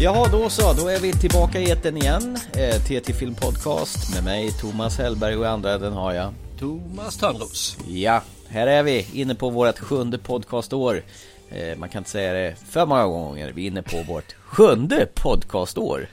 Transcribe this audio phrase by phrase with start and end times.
[0.00, 0.72] Jaha, då så.
[0.72, 2.38] Då är vi tillbaka i etern igen.
[2.52, 7.78] Eh, TT Film Podcast med mig, Thomas Hellberg och andra änden har jag Thomas Törnros.
[7.88, 11.02] Ja, här är vi inne på vårt sjunde podcastår.
[11.50, 13.52] Eh, man kan inte säga det för många gånger.
[13.52, 16.08] Vi är inne på vårt sjunde podcastår.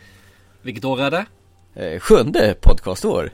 [0.61, 1.25] Vilket år är det?
[1.75, 3.31] Eh, sjunde podcastår.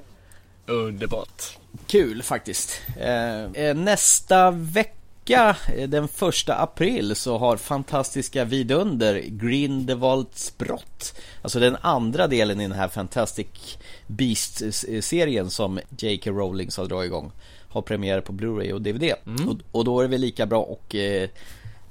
[0.66, 1.58] Underbart.
[1.88, 2.82] Kul faktiskt.
[3.00, 5.01] Eh, eh, nästa vecka,
[5.40, 11.16] eh, den första april, så har fantastiska vidunder Grindelwalds brott.
[11.42, 16.32] Alltså den andra delen i den här Fantastic Beasts-serien som J.K.
[16.32, 17.32] Rowlings har dragit igång.
[17.70, 19.14] Har premiär på Blu-ray och DVD.
[19.48, 21.30] Och, och då är det väl lika bra att eh,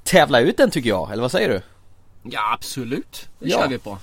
[0.03, 1.61] tävla ut den tycker jag, eller vad säger du?
[2.23, 3.29] Ja, absolut.
[3.39, 3.57] Det Ja.
[3.61, 3.97] kör vi på.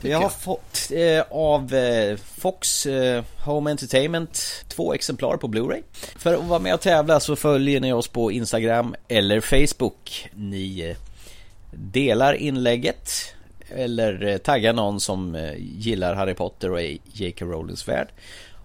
[0.00, 5.82] Det Jag har fått eh, av eh, Fox eh, Home Entertainment två exemplar på Blu-ray.
[6.16, 10.28] För att vara med och tävla så följer ni oss på Instagram eller Facebook.
[10.34, 10.96] Ni eh,
[11.72, 13.10] delar inlägget
[13.76, 17.44] eller eh, taggar någon som eh, gillar Harry Potter och är J.K.
[17.44, 18.08] Rowlings värld.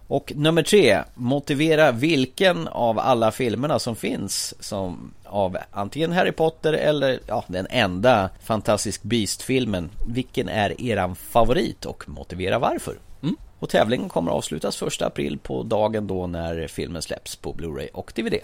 [0.08, 6.72] Och nummer tre, motivera vilken av alla filmerna som finns som av antingen Harry Potter
[6.72, 9.90] eller ja, den enda Fantastic Beast-filmen.
[10.06, 12.98] Vilken är eran favorit och motivera varför?
[13.22, 13.36] Mm.
[13.58, 17.88] Och tävlingen kommer att avslutas 1 april på dagen då när filmen släpps på Blu-ray
[17.92, 18.34] och DVD.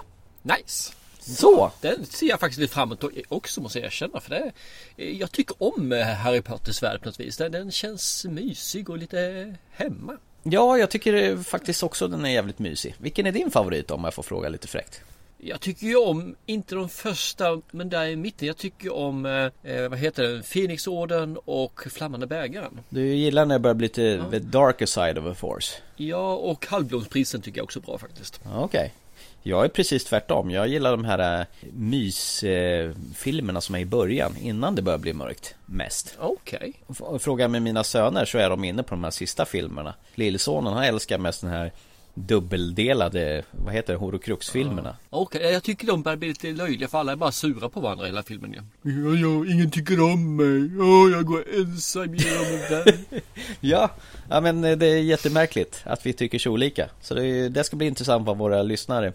[0.43, 0.93] Nice.
[1.21, 1.73] Så!
[1.81, 4.21] Den ser jag faktiskt lite fram emot också måste jag erkänna.
[4.21, 4.53] För det,
[5.05, 7.37] jag tycker om eh, Harry Potters värld på något vis.
[7.37, 10.17] Den, den känns mysig och lite hemma.
[10.43, 12.95] Ja, jag tycker eh, faktiskt också den är jävligt mysig.
[12.99, 15.01] Vilken är din favorit om jag får fråga lite fräckt?
[15.39, 18.49] Jag tycker ju om, inte de första, men där i mitten.
[18.49, 22.81] Jag tycker om, eh, vad heter det, Phoenixorden och Flammande bägaren.
[22.89, 25.77] Du gillar när det börjar bli lite the darker side of a force?
[25.97, 28.41] Ja, och Halvblomsprisen tycker jag också är bra faktiskt.
[28.57, 28.93] Okej.
[29.43, 30.51] Jag är precis tvärtom.
[30.51, 35.55] Jag gillar de här äh, mysfilmerna som är i början, innan det börjar bli mörkt,
[35.67, 36.17] mest.
[36.21, 36.73] Okej.
[36.91, 39.95] F- Frågar jag med mina söner så är de inne på de här sista filmerna.
[40.15, 41.73] Lillsonen han älskar mest den här
[42.15, 44.97] dubbeldelade, vad heter det, Horocrux-filmerna.
[45.11, 48.07] Okej, jag tycker de börjar bli lite löjliga för alla är bara sura på varandra
[48.07, 48.59] hela filmen ju.
[48.91, 50.81] Ja, ja, ingen tycker om mig.
[50.81, 52.95] Åh, jag går ensam genom världen.
[53.61, 53.91] Ja,
[54.31, 56.89] ja men eh, det är jättemärkligt att vi tycker så olika.
[57.03, 59.13] Så det, det ska bli intressant vad våra lyssnare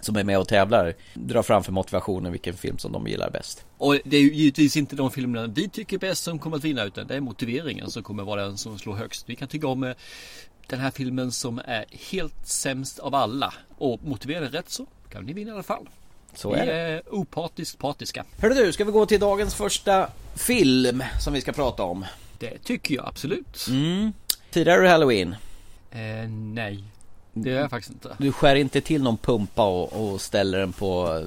[0.00, 3.64] som är med och tävlar drar fram för motivationen vilken film som de gillar bäst.
[3.78, 6.84] Och det är ju givetvis inte de filmerna vi tycker bäst som kommer att vinna
[6.84, 9.24] utan det är motiveringen som kommer vara den som slår högst.
[9.28, 9.94] Vi kan tycka om eh,
[10.66, 13.54] den här filmen som är helt sämst av alla.
[13.78, 15.88] Och motiverar den rätt så kan ni vinna i alla fall.
[16.34, 16.72] Så vi är det.
[16.72, 18.24] är opartiskt partiska.
[18.38, 22.04] Hörru du, ska vi gå till dagens första film som vi ska prata om?
[22.38, 23.66] Det tycker jag absolut.
[23.68, 24.12] Mm.
[24.50, 25.36] Firar du Halloween?
[25.90, 26.84] Eh, nej,
[27.42, 28.16] det gör jag faktiskt inte.
[28.18, 31.24] Du skär inte till någon pumpa och, och ställer den på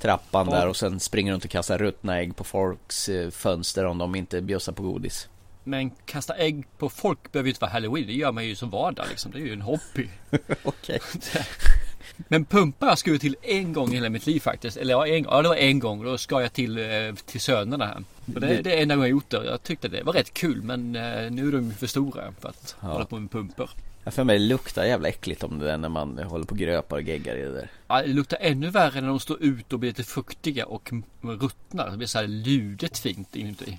[0.00, 0.56] trappan Ja.
[0.56, 4.14] där och sen springer runt och kastar ruttna ägg på folks eh, fönster om de
[4.14, 5.28] inte bjussar på godis.
[5.64, 8.06] Men kasta ägg på folk behöver ju inte vara halloween.
[8.06, 9.32] Det gör man ju som vardag liksom.
[9.32, 10.08] Det är ju en hobby.
[10.62, 10.98] Okej.
[12.28, 14.76] Men pumpa jag skurit till en gång i hela mitt liv faktiskt.
[14.76, 16.04] Eller ja, en, ja det var en gång.
[16.04, 18.04] Då skar jag till, eh, till sönerna här.
[18.34, 19.44] Och det, det är enda gången jag gjort det.
[19.44, 20.62] Jag tyckte det var rätt kul.
[20.62, 22.88] Men eh, nu är de för stora för att Ja.
[22.88, 23.70] hålla på med pumpor.
[24.04, 26.58] Jag för mig det luktar jävla äckligt om det där när man håller på och
[26.58, 27.68] gröpar och geggar i det där.
[27.88, 30.90] Ja, det luktar ännu värre när de står ut och blir lite fuktiga och
[31.20, 31.90] ruttnar.
[31.90, 33.78] Det blir så här ludet fint inuti.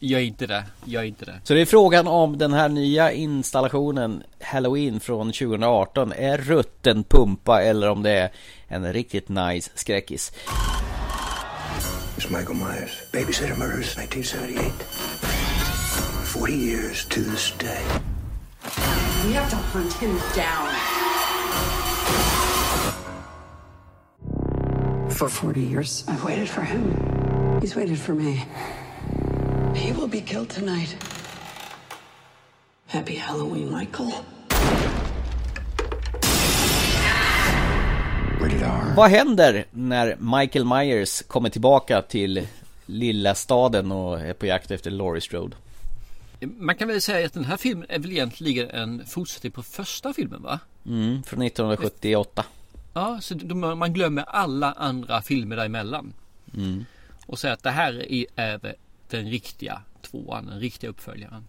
[0.00, 0.64] Gör inte det.
[0.84, 1.40] Gör inte det.
[1.44, 7.62] Så det är frågan om den här nya installationen Halloween från 2018 är rutten pumpa
[7.62, 8.30] eller om det är
[8.68, 10.32] en riktigt nice skräckis.
[12.16, 13.12] It's Michael Myers.
[13.12, 14.72] Babysitter murders, 1978.
[16.24, 18.17] 40 years to this day.
[19.26, 20.68] We have to hunt him down.
[25.10, 26.94] For 40 years, I've waited for him.
[27.60, 28.44] He's waited for me.
[29.74, 30.96] He will be killed tonight.
[32.86, 34.12] Happy Halloween, Michael.
[38.96, 42.46] Vad händer när Michael Myers kommer tillbaka till
[42.86, 45.56] lilla staden och är på jakt efter Laurie Strode?
[46.40, 50.12] Man kan väl säga att den här filmen är väl egentligen en fortsättning på första
[50.12, 50.60] filmen va?
[50.86, 52.44] Mm, från 1978.
[52.94, 56.12] Ja, så man glömmer alla andra filmer däremellan.
[57.26, 58.74] Och säger att det här är, är
[59.10, 61.44] den riktiga tvåan, den riktiga uppföljaren.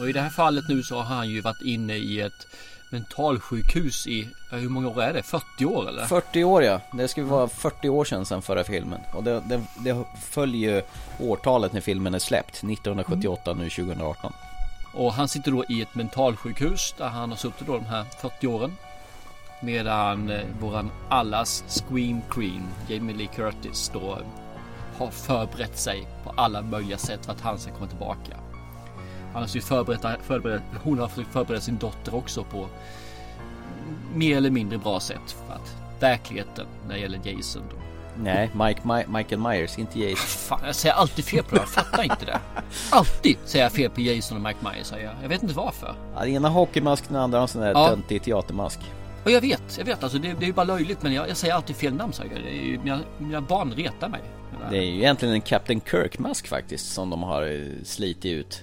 [0.00, 2.46] Och i det här fallet nu så har han ju varit inne i ett
[2.90, 5.22] mentalsjukhus i, hur många år är det?
[5.22, 6.06] 40 år eller?
[6.06, 9.00] 40 år ja, det ska vara 40 år sedan sedan förra filmen.
[9.14, 10.82] Och det, det, det följer ju
[11.28, 14.32] årtalet när filmen är släppt, 1978 nu 2018.
[14.94, 18.46] Och han sitter då i ett mentalsjukhus där han har suttit då de här 40
[18.46, 18.72] åren.
[19.62, 24.18] Medan eh, våran allas Scream Queen, Jamie Lee Curtis då
[24.98, 28.47] har förberett sig på alla möjliga sätt för att han ska komma tillbaka.
[29.32, 32.68] Han har förberett, förberett, hon har förberett sin dotter också på
[34.14, 37.76] mer eller mindre bra sätt för att verkligheten när det gäller Jason då.
[38.22, 40.16] Nej, Mike, Mike, Michael Myers, inte Jason.
[40.26, 41.60] Fan, jag säger alltid fel på det.
[41.60, 42.40] Jag fattar inte det.
[42.90, 44.86] Alltid säger jag fel på Jason och Mike Myers.
[44.86, 45.14] Säger jag.
[45.22, 45.94] jag vet inte varför.
[46.14, 47.88] Ja, den ena hockeymask, den andra har en sån där Ja.
[47.88, 48.80] töntig teatermask.
[49.24, 51.36] Och jag vet, jag vet alltså det, det är ju bara löjligt men jag, jag
[51.36, 52.52] säger alltid fel namn säger jag.
[52.54, 54.20] Ju, mina, mina barn retar mig.
[54.70, 58.62] Det är ju egentligen en Captain Kirk-mask faktiskt som de har eh, slitit ut.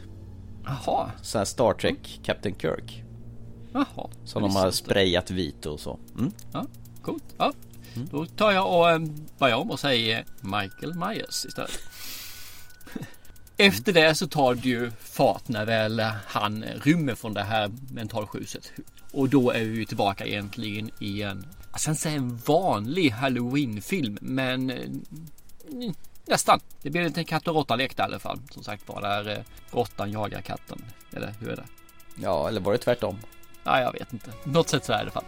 [0.65, 3.03] Jaha, Sån här Star Trek Captain Kirk.
[3.73, 4.09] jaha.
[4.25, 5.99] Som de har sprayat vit och så.
[6.19, 6.31] Mm.
[6.53, 6.65] Ja,
[7.01, 7.23] coolt.
[7.37, 7.53] Ja.
[8.11, 9.01] Då tar jag och
[9.39, 11.79] börjar om och säger Michael Myers istället.
[13.57, 18.71] Efter det så tar det ju fart när väl han rymmer från det här mentalsjukhuset.
[19.11, 24.17] Och då är vi tillbaka egentligen i en, jag ska inte säga en vanlig halloween-film,
[24.21, 24.89] men eh,
[26.27, 26.59] nästan.
[26.81, 28.39] Det blir en liten katt och råtta-lek där i alla fall.
[28.51, 29.37] Som sagt var, där eh,
[29.71, 30.85] råttan jagar katten.
[31.13, 31.65] Eller hur är det?
[32.15, 33.17] Ja, eller var det tvärtom?
[33.63, 34.31] Ja, jag vet inte.
[34.43, 35.23] Något sätt så är det i alla fall.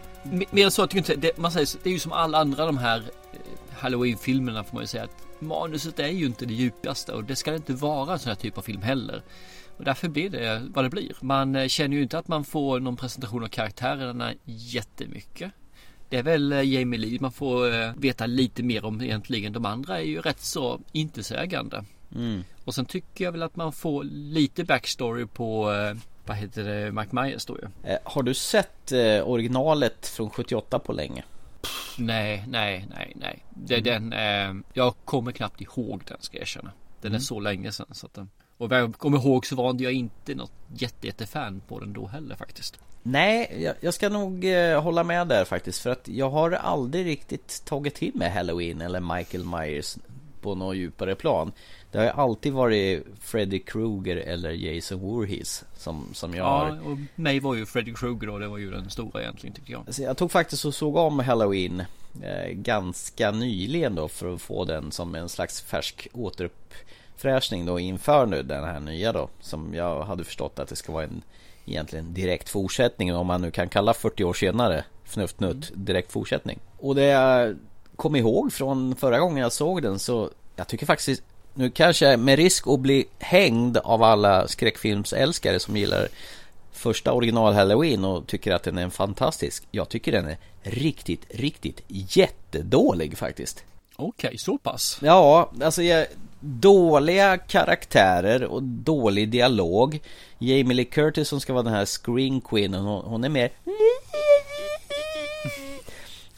[0.50, 2.66] Mer än så, jag tycker inte, det, man säger, det är ju som alla andra
[2.66, 2.98] de här
[3.32, 3.40] eh,
[3.78, 7.54] Halloween-filmerna får man ju säga att manuset är ju inte det djupaste och det ska
[7.54, 9.22] inte vara en sån här typ av film heller.
[9.76, 11.16] Och därför blir det vad det blir.
[11.20, 15.52] Man eh, känner ju inte att man får någon presentation av karaktärerna jättemycket.
[16.08, 19.52] Det är väl eh, Jamie Lee man får eh, veta lite mer om egentligen.
[19.52, 21.84] De andra är ju rätt så intetsägande.
[22.14, 22.44] Mm.
[22.64, 25.96] Och sen tycker jag väl att man får lite backstory på eh,
[26.26, 27.96] vad heter det, Mike Myers då ju.
[28.04, 28.92] Har du sett
[29.24, 31.24] originalet från 78 på länge?
[31.98, 33.44] Nej, nej, nej, nej.
[33.50, 36.70] Det är den, eh, jag kommer knappt ihåg den ska jag erkänna.
[37.00, 37.86] Den är så länge sedan.
[37.92, 41.60] Så att, den- och vad jag kommer ihåg så var jag inte något jätte, jättefan
[41.68, 42.78] på den då heller faktiskt.
[43.02, 45.80] Nej, jag, jag ska nog eh, hålla med där faktiskt.
[45.80, 49.96] För att jag har aldrig riktigt tagit till med Halloween eller Michael Myers
[50.40, 51.52] på något djupare plan.
[51.90, 56.90] Det har ju alltid varit Freddy Krueger eller Jason Voorhees som, som jag har Ja,
[56.90, 58.38] och mig var ju Freddy Krueger då.
[58.38, 59.82] Det var ju den stora egentligen tycker jag.
[59.86, 61.82] Alltså jag tog faktiskt och såg om Halloween
[62.22, 66.08] eh, ganska nyligen då för att få den som en slags färsk
[67.18, 69.28] återuppfräschning då inför nu den här nya då.
[69.40, 71.22] Som jag hade förstått att det ska vara en
[71.66, 76.58] egentligen direkt fortsättning om man nu kan kalla 40 år senare Fnuftnutt direkt fortsättning.
[76.78, 77.56] Och det jag
[77.96, 81.22] kom ihåg från förra gången jag såg den så jag tycker faktiskt
[81.54, 86.08] nu kanske med risk att bli hängd av alla skräckfilmsälskare som gillar
[86.72, 89.66] första original Halloween och tycker att den är fantastisk.
[89.70, 93.64] Jag tycker den är riktigt, riktigt jättedålig faktiskt.
[93.96, 94.98] Okej, så pass.
[95.02, 96.06] Ja, alltså jag,
[96.40, 100.00] dåliga karaktärer och dålig dialog.
[100.38, 103.50] Jamie Lee Curtis som ska vara den här screen queenen, hon, är mer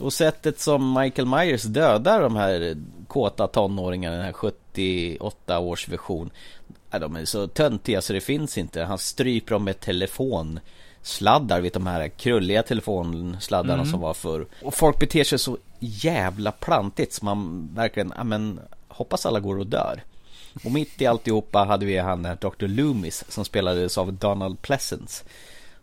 [0.01, 2.77] och sättet som Michael Myers dödar de här
[3.09, 6.31] kåta tonåringarna, den här 78 års version.
[6.91, 8.83] De är så töntiga så det finns inte.
[8.83, 14.47] Han stryper dem med telefonsladdar, vet de här krulliga telefonsladdarna som var förr.
[14.63, 18.61] Och folk beter sig så jävla plantigt så man verkligen, ja men
[19.01, 20.03] hoppas alla går och dör.
[20.65, 22.67] Och mitt i alltihopa hade vi han Dr.
[22.67, 25.25] Loomis som spelades av Donald Pleasence.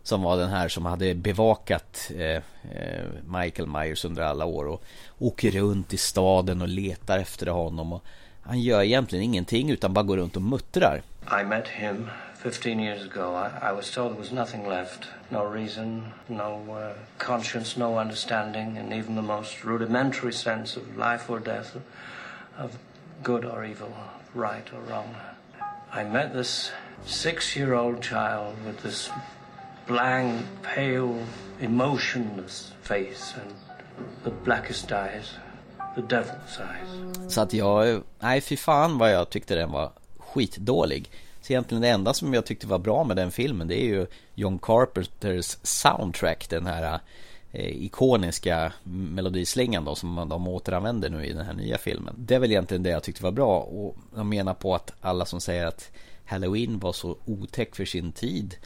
[0.02, 4.82] Som var den här som hade bevakat eh, eh, Michael Myers under alla år och
[5.18, 7.92] åker runt i staden och letar efter honom.
[7.92, 8.04] Och
[8.42, 11.02] han gör egentligen ingenting utan bara går runt och muttrar.
[11.40, 12.10] I met him
[12.42, 13.34] 15 years ago.
[13.34, 18.78] I, I was told there was nothing left no reason, no uh, conscience, no understanding,
[18.78, 21.76] and even the most rudimentary sense of life or death,
[22.56, 22.78] of
[23.22, 23.92] good or evil,
[24.34, 25.14] right or wrong.
[25.92, 26.72] I met this
[27.06, 29.10] six year old child with this
[29.86, 31.18] blank, pale,
[31.60, 33.54] emotionless face and
[34.24, 35.34] the blackest eyes,
[35.94, 37.32] the devil's eyes.
[37.32, 41.10] Så att jag, nej fy fan vad jag tyckte den var skitdålig.
[41.40, 44.06] Så egentligen det enda som jag tyckte var bra med den filmen det är ju
[44.34, 47.00] John Carpenters soundtrack, den här
[47.52, 52.14] Eh, ikoniska melodislingan då som de återanvänder nu i den här nya filmen.
[52.18, 55.24] Det är väl egentligen det jag tyckte var bra och de menar på att alla
[55.24, 55.90] som säger att
[56.24, 58.56] Halloween var så otäck för sin tid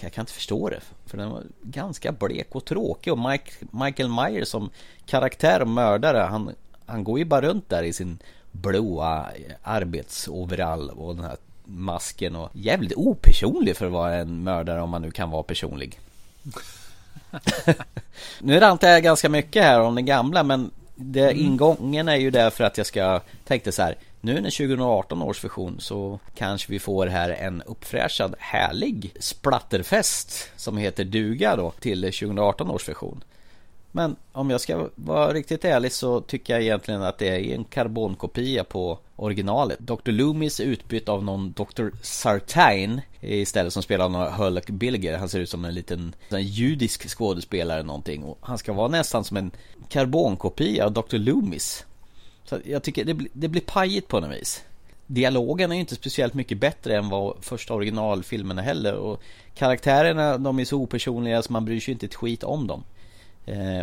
[0.00, 0.80] jag kan inte förstå det.
[1.06, 4.70] För den var ganska blek och tråkig och Mike, Michael Myers som
[5.06, 6.50] karaktär och mördare han,
[6.86, 8.18] han går ju bara runt där i sin
[8.52, 9.26] blåa
[9.62, 15.02] arbetsoverall och den här masken och jävligt opersonlig för att vara en mördare om man
[15.02, 15.98] nu kan vara personlig.
[18.38, 22.50] nu rantar jag ganska mycket här om den gamla men det, ingången är ju där
[22.50, 26.78] för att jag ska tänkte så här nu när 2018 års version så kanske vi
[26.78, 33.24] får här en uppfräschad härlig splatterfest som heter duga då till 2018 års version.
[33.96, 37.64] Men om jag ska vara riktigt ärlig så tycker jag egentligen att det är en
[37.64, 39.78] karbonkopia på originalet.
[39.78, 40.10] Dr.
[40.10, 41.88] Loomis är utbytt av någon Dr.
[42.02, 45.18] Sartain istället som spelar någon Hölk Bilger.
[45.18, 48.22] Han ser ut som en liten en judisk skådespelare någonting.
[48.24, 49.50] Och han ska vara nästan som en
[49.88, 51.16] karbonkopia av Dr.
[51.16, 51.84] Loomis.
[52.44, 54.62] Så jag tycker det, det blir pajigt på något vis.
[55.06, 59.22] Dialogen är ju inte speciellt mycket bättre än vad första originalfilmerna heller och
[59.54, 62.84] Karaktärerna de är så opersonliga så man bryr sig inte ett skit om dem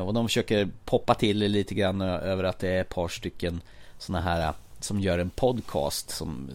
[0.04, 3.62] och de försöker poppa till lite grann över att det är ett par stycken
[3.98, 6.50] såna här som gör en podcast som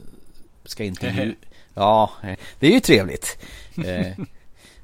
[0.64, 1.34] ska intervjua
[1.78, 2.10] Ja,
[2.58, 3.38] det är ju trevligt.
[3.76, 4.12] Eh,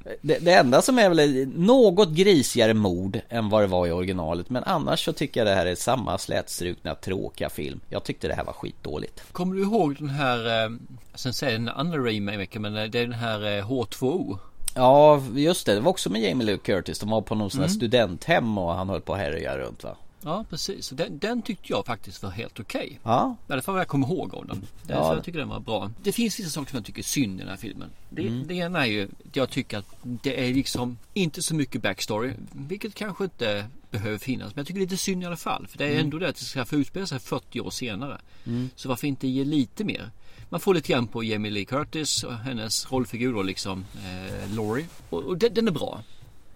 [0.21, 4.51] det, det, enda som är väl något grisigare mord än vad det var i originalet
[4.51, 7.81] Men annars så tycker jag det här är samma slätstrukna tråkiga film.
[7.89, 9.33] Jag tyckte det här var skitdåligt.
[9.33, 10.71] Kommer du ihåg den här, eh,
[11.15, 14.39] sen säger den andra remake men det är den här H2O
[14.75, 17.61] Ja just det, det var också med Jamie Lee Curtis De var på någon sån
[17.61, 17.77] här mm.
[17.77, 21.87] studenthem och han höll på att härja runt va Ja precis, den, den tyckte jag
[21.87, 22.81] faktiskt var helt okej.
[22.81, 22.99] Okay.
[23.03, 23.37] Ja.
[23.49, 24.67] I alla fall vad jag kommer ihåg av den.
[24.83, 25.15] Därför ja.
[25.15, 25.91] jag tycker den var bra.
[26.03, 27.89] Det finns vissa saker som jag tycker är synd i den här filmen.
[28.11, 28.47] Det, mm.
[28.47, 32.33] det ena är ju, jag tycker att det är liksom inte så mycket backstory.
[32.53, 34.55] Vilket kanske inte behöver finnas.
[34.55, 35.67] Men jag tycker det är lite synd i alla fall.
[35.67, 36.05] För det är mm.
[36.05, 38.21] ändå det att det ska få utspela sig 40 år senare.
[38.47, 38.71] Mm.
[38.77, 40.11] Så varför inte ge lite mer?
[40.53, 44.87] Man får lite grann på Jamie Lee Curtis och hennes rollfigur då liksom eh, Laurie.
[45.11, 46.03] Och, och den, den är bra.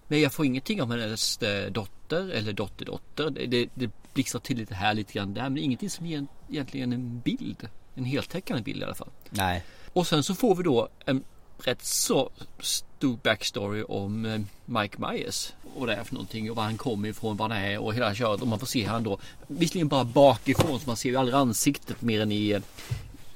[0.07, 3.29] Men jag får ingenting om hennes eh, dotter eller dotterdotter.
[3.29, 5.49] Det, det, det blixtrar till lite här lite grann där.
[5.49, 7.67] Men ingenting som ger egentligen en bild.
[7.95, 9.09] En heltäckande bild i alla fall.
[9.29, 9.63] Nej.
[9.93, 11.23] Och sen så får vi då en
[11.57, 15.53] rätt så stor backstory om eh, Mike Myers.
[15.75, 18.15] Och det är för någonting och var han kommer ifrån, vad han är och hela
[18.15, 18.41] köret.
[18.41, 22.01] Och man får se han då visserligen bara bakifrån så man ser ju aldrig ansiktet
[22.01, 22.61] mer än i,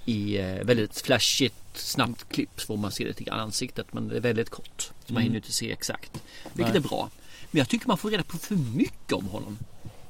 [0.06, 4.50] i väldigt flashigt snabbt klipp får man se lite grann ansiktet men det är väldigt
[4.50, 4.92] kort.
[5.06, 5.24] Så man mm.
[5.24, 6.24] hinner inte se exakt.
[6.54, 6.84] Vilket Nej.
[6.84, 7.10] är bra.
[7.52, 9.58] Men jag tycker man får reda på för mycket om honom.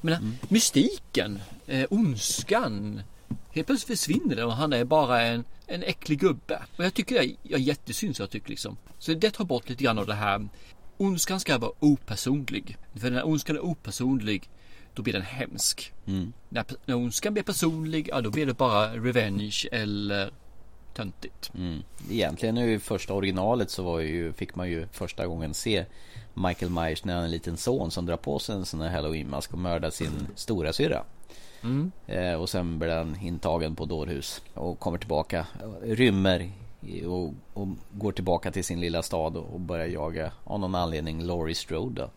[0.00, 0.34] Men mm.
[0.48, 3.02] mystiken, eh, ondskan.
[3.50, 6.62] Helt plötsligt försvinner det och han är bara en, en äcklig gubbe.
[6.76, 8.76] Och jag tycker det är, jag jättesynd så jag tycker liksom.
[8.98, 10.48] Så det tar bort lite grann av det här.
[10.96, 12.76] Ondskan ska vara opersonlig.
[12.94, 14.48] För när ondskan är opersonlig
[14.94, 15.92] då blir den hemsk.
[16.06, 16.32] Mm.
[16.48, 20.30] När, när ondskan blir personlig, ja då blir det bara revenge eller
[20.94, 21.52] töntigt.
[21.54, 21.82] Mm.
[22.10, 25.84] Egentligen i första originalet så var ju, fick man ju första gången se
[26.34, 28.90] Michael Myers när han är en liten son som drar på sig en sån här
[28.90, 31.04] halloweenmask och mördar sin stora syra.
[31.62, 31.92] Mm.
[32.06, 35.46] Eh, och sen blir han intagen på dårhus och kommer tillbaka,
[35.82, 36.50] rymmer
[37.06, 41.54] och, och, går tillbaka till sin lilla stad och börjar jaga av någon anledning Laurie
[41.54, 42.08] Strode.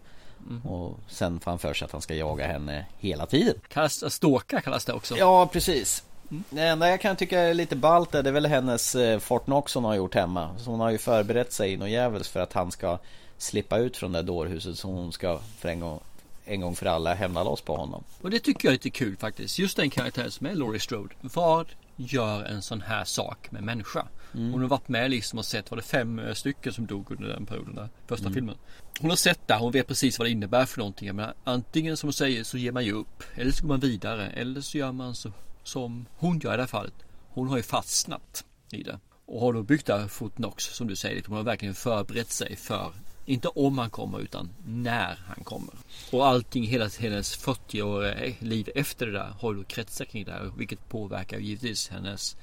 [0.50, 0.62] Mm.
[0.62, 3.56] Och sen får han för sig att han ska jaga henne hela tiden.
[3.68, 5.18] Kallas, ståka kallas det också.
[5.18, 6.04] Ja, precis.
[6.32, 6.44] Mm.
[6.50, 9.74] Det enda jag kan tycka är lite ballt det är väl hennes eh, Fort Knox
[9.74, 10.50] hon har gjort hemma.
[10.58, 13.00] Så hon har ju förberett sig något jävels för att han ska
[13.38, 14.78] slippa ut från det där dårhuset.
[14.78, 16.00] Så hon ska för en gång,
[16.46, 18.04] en gång för alla hämna loss på honom.
[18.22, 19.60] Och det tycker jag är lite kul faktiskt.
[19.60, 21.16] Just den karaktären som är Laurie Strode.
[21.22, 24.08] Vad gör en sån här sak med människa?
[24.34, 24.52] Mm.
[24.52, 27.28] Hon har varit med liksom och sett, var det fem eh, stycken som dog under
[27.28, 28.34] den perioden där, första mm.
[28.34, 28.56] filmen.
[29.00, 31.08] Hon har sett det, hon vet precis vad det innebär för någonting.
[31.08, 33.80] Jag menar, antingen som hon säger så ger man ju upp, eller så går man
[33.80, 35.32] vidare, eller så gör man så
[35.64, 36.94] som hon gör i det här fallet.
[37.30, 39.00] Hon har ju fastnat i det.
[39.26, 41.24] Och har då byggt där Footnox som du säger.
[41.28, 42.92] Hon har verkligen förberett sig för
[43.26, 45.74] inte om han kommer utan när han kommer.
[46.12, 50.52] Och allting, hela hennes 40-åriga liv efter det där har ju kretsat kring det här.
[50.58, 52.38] Vilket påverkar givetvis hennes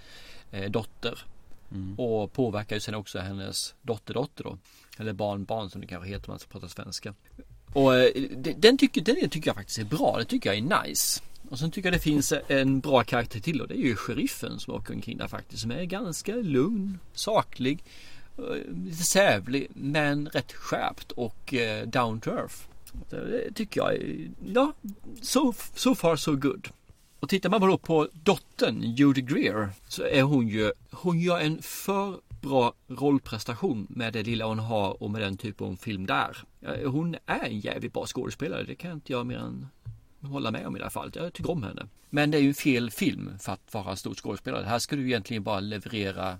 [0.50, 1.18] eh, dotter.
[1.70, 1.98] Mm.
[1.98, 4.58] Och påverkar ju sen också hennes dotterdotter då.
[4.98, 7.14] Eller barnbarn som det kanske heter om man ska prata svenska.
[7.72, 8.10] Och eh,
[8.56, 10.14] den, tycker, den tycker jag faktiskt är bra.
[10.16, 11.22] Den tycker jag är nice.
[11.50, 14.60] Och sen tycker jag det finns en bra karaktär till och det är ju sheriffen
[14.60, 15.62] som åker omkring där faktiskt.
[15.62, 17.84] Som är ganska lugn, saklig,
[18.38, 22.54] Eh, lite sävlig men rätt skärpt och eh, down to earth.
[23.10, 24.72] Det tycker jag är, ja,
[25.22, 26.68] so, so far so good.
[27.20, 31.62] Och tittar man då på dottern Judy Greer så är hon ju, hon gör en
[31.62, 36.36] för bra rollprestation med det lilla hon har och med den typen av film där.
[36.60, 39.68] Eh, hon är en jävligt bra skådespelare, det kan jag inte jag mer än
[40.20, 41.16] hålla med om i det här fallet.
[41.16, 41.86] Jag tycker om henne.
[42.10, 44.64] Men det är ju fel film för att vara en stor skådespelare.
[44.64, 46.38] Här ska du egentligen bara leverera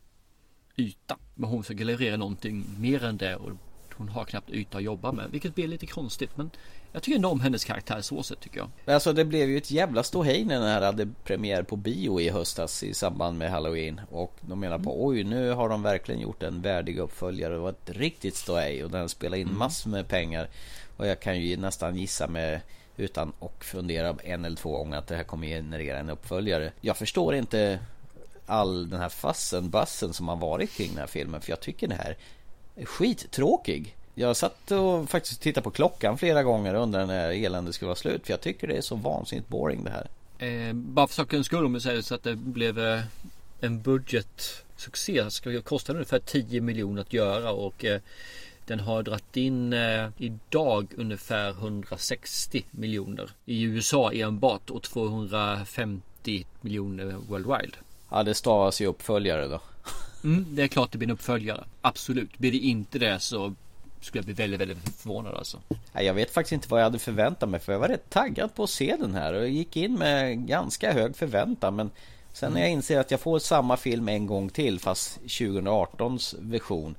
[0.76, 1.16] yta.
[1.34, 3.50] Men hon ska leverera någonting mer än det och
[3.94, 5.30] hon har knappt yta att jobba med.
[5.30, 6.30] Vilket blir lite konstigt.
[6.34, 6.50] Men
[6.92, 8.94] jag tycker ändå om hennes karaktär så sätt tycker jag.
[8.94, 12.30] Alltså det blev ju ett jävla ståhej när den här hade premiär på bio i
[12.30, 14.00] höstas i samband med Halloween.
[14.10, 15.04] Och de menar på mm.
[15.04, 17.52] oj nu har de verkligen gjort en värdig uppföljare.
[17.52, 19.58] Det var ett riktigt ståhej och den spelade in mm.
[19.58, 20.48] massor med pengar.
[20.96, 22.60] Och jag kan ju nästan gissa med
[22.96, 26.72] utan och fundera en eller två gånger att det här kommer generera en uppföljare.
[26.80, 27.78] Jag förstår inte
[28.46, 31.40] all den här fassen, bassen som har varit kring den här filmen.
[31.40, 32.16] För jag tycker det här
[32.76, 33.96] är skittråkig.
[34.14, 37.96] Jag satt och faktiskt tittade på klockan flera gånger och undrade när eländet skulle vara
[37.96, 38.26] slut.
[38.26, 40.08] För jag tycker det är så vansinnigt boring det här.
[40.48, 43.00] Eh, bara för sakens skull om vi säger så att det blev eh,
[43.60, 45.22] en budgetsuccé.
[45.64, 48.00] Kostade ungefär 10 miljoner att göra och eh,
[48.66, 57.14] den har dragit in eh, idag ungefär 160 miljoner i USA enbart och 250 miljoner
[57.28, 57.76] worldwide.
[58.12, 59.60] Ja, det stavas ju uppföljare då.
[60.24, 61.64] Mm, det är klart det blir en uppföljare.
[61.80, 62.38] Absolut.
[62.38, 63.54] Blir det inte det så
[64.00, 65.60] skulle jag bli väldigt, väldigt förvånad alltså.
[65.92, 68.62] Jag vet faktiskt inte vad jag hade förväntat mig för jag var rätt taggad på
[68.62, 71.90] att se den här och gick in med ganska hög förväntan men
[72.32, 76.94] Sen när jag inser att jag får samma film en gång till fast 2018s version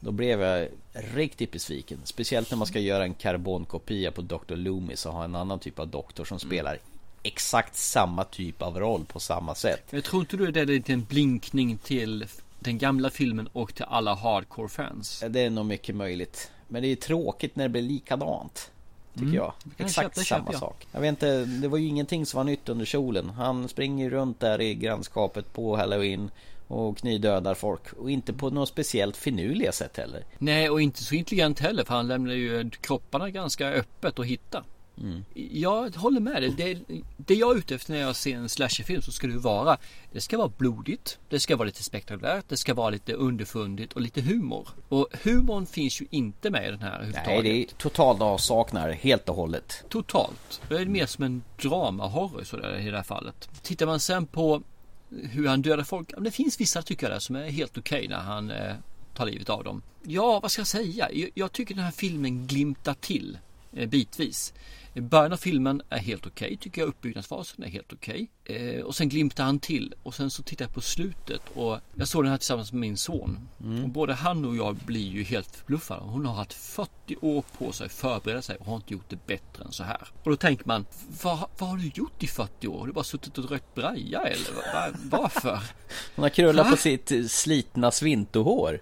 [0.00, 4.56] Då blev jag riktigt besviken Speciellt när man ska göra en karbonkopia på Dr.
[4.56, 6.78] Loomis och ha en annan typ av doktor som spelar
[7.22, 11.04] Exakt samma typ av roll på samma sätt Jag tror inte du det är en
[11.04, 12.26] blinkning till
[12.58, 15.24] den gamla filmen och till alla hardcore fans?
[15.28, 18.70] Det är nog mycket möjligt Men det är tråkigt när det blir likadant
[19.14, 19.34] Tycker Mm.
[19.36, 20.60] jag Exakt samma köper jag.
[20.60, 24.10] sak Jag vet inte, det var ju ingenting som var nytt under solen Han springer
[24.10, 26.30] runt där i grannskapet på halloween
[26.68, 31.14] Och knivdödar folk Och inte på något speciellt finurliga sätt heller Nej, och inte så
[31.14, 34.64] intelligent heller för han lämnar ju kropparna ganska öppet att hitta.
[35.00, 35.24] Mm.
[35.52, 36.50] Jag håller med dig.
[36.50, 39.78] Det, det jag är ute efter när jag ser en slasherfilm så ska det vara
[40.12, 41.18] Det ska vara blodigt.
[41.28, 42.44] Det ska vara lite spektakulärt.
[42.48, 44.68] Det ska vara lite underfundigt och lite humor.
[44.88, 49.28] Och humorn finns ju inte med i den här Nej det är totalt avsaknad helt
[49.28, 50.60] och hållet Totalt.
[50.68, 53.48] Det är mer som en dramahorror sådär i det här fallet.
[53.62, 54.62] Tittar man sen på
[55.10, 56.12] hur han dödar folk.
[56.18, 58.74] Det finns vissa tycker jag där som är helt okej när han eh,
[59.14, 59.82] tar livet av dem.
[60.02, 61.08] Ja, vad ska jag säga?
[61.12, 63.38] Jag, jag tycker den här filmen glimtar till
[63.72, 64.52] eh, bitvis.
[65.00, 66.88] Början av filmen är helt okej tycker jag.
[66.88, 68.30] Uppbyggnadsfasen är helt okej.
[68.44, 69.94] Eh, och sen glimtar han till.
[70.02, 71.40] Och sen så tittar jag på slutet.
[71.54, 73.48] Och jag såg den här tillsammans med min son.
[73.84, 76.00] Och både han och jag blir ju helt förbluffade.
[76.04, 79.26] Hon har haft 40 år på sig att förbereda sig och har inte gjort det
[79.26, 80.08] bättre än så här.
[80.24, 80.86] Och då tänker man,
[81.22, 82.78] vad, vad har du gjort i 40 år?
[82.78, 85.60] Har du bara suttit och rökt braja eller va- va- varför?
[86.16, 86.70] Hon har krullat Va?
[86.70, 88.80] på sitt slitna svintohår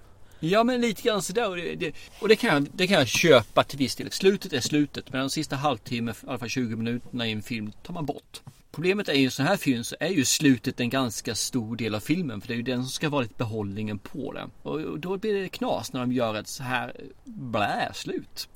[0.51, 3.65] Ja men lite grann sådär och, det, och det, kan jag, det kan jag köpa
[3.65, 4.11] till viss del.
[4.11, 7.73] Slutet är slutet men de sista halvtimmen, i alla fall 20 minuterna i en film
[7.83, 8.41] tar man bort.
[8.73, 11.77] Problemet är ju i en sån här film så är ju slutet en ganska stor
[11.77, 14.51] del av filmen för det är ju den som ska vara lite behållningen på den.
[14.63, 16.93] Och då blir det knas när de gör ett så här
[17.25, 18.49] blä slut.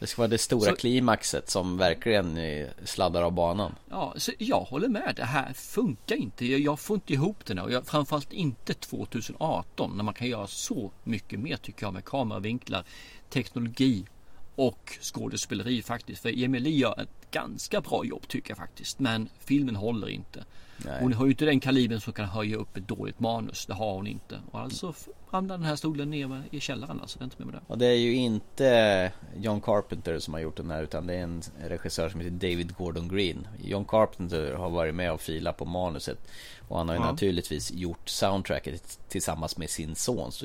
[0.00, 2.38] Det ska vara det stora Så- klimaxet som verkligen
[2.84, 5.12] sladdar av banan Ja, så jag håller med.
[5.16, 6.46] Det här funkar inte.
[6.46, 7.62] Jag, jag får inte ihop det.
[7.62, 12.04] Och jag, framförallt inte 2018 när man kan göra så mycket mer tycker jag med
[12.04, 12.84] kameravinklar,
[13.30, 14.04] teknologi
[14.54, 16.22] och skådespeleri faktiskt.
[16.22, 18.98] För Emil Lee gör ett ganska bra jobb tycker jag faktiskt.
[18.98, 20.44] Men filmen håller inte.
[20.84, 20.96] Nej.
[21.00, 23.66] Hon har ju inte den kalibern som kan höja upp ett dåligt manus.
[23.66, 24.38] Det har hon inte.
[24.50, 24.94] Och alltså
[25.30, 27.18] ramlar den här stolen ner i källaren alltså.
[27.18, 27.60] Det är inte med det.
[27.66, 31.22] Och det är ju inte John Carpenter som har gjort den här utan det är
[31.22, 35.64] en regissör som heter David Gordon Green John Carpenter har varit med och filat på
[35.64, 36.18] manuset
[36.68, 37.10] Och han har ju Ja.
[37.10, 40.44] naturligtvis gjort soundtracket tillsammans med sin son Så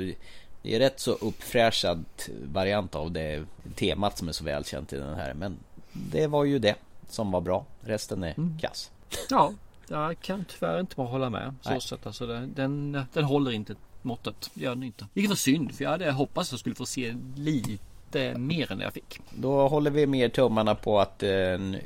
[0.61, 2.05] det är rätt så uppfräschad
[2.43, 3.43] variant av det
[3.75, 5.57] temat som är så välkänt i den här Men
[5.93, 6.75] det var ju det
[7.09, 8.57] som var bra Resten är Mm.
[8.61, 8.91] kass
[9.29, 9.53] Ja,
[9.87, 11.55] jag kan tyvärr inte bara hålla med.
[11.61, 14.49] Så sätt, alltså, den, den, håller inte måttet.
[14.53, 15.07] Gör den inte.
[15.13, 18.77] Vilket var synd för jag hade hoppats att jag skulle få se lite mer än
[18.77, 19.19] det jag fick.
[19.35, 21.77] Då håller vi mer tummarna på att eh, en-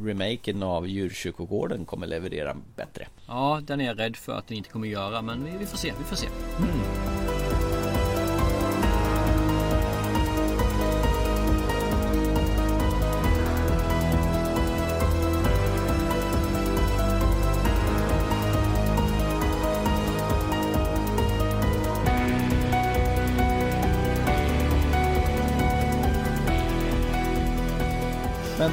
[0.00, 4.68] remaken av Djurkyrkogården kommer leverera bättre Ja, den är jag rädd för att den inte
[4.70, 5.22] kommer göra.
[5.22, 6.28] Men vi, vi får se, vi får se.
[6.60, 6.68] Men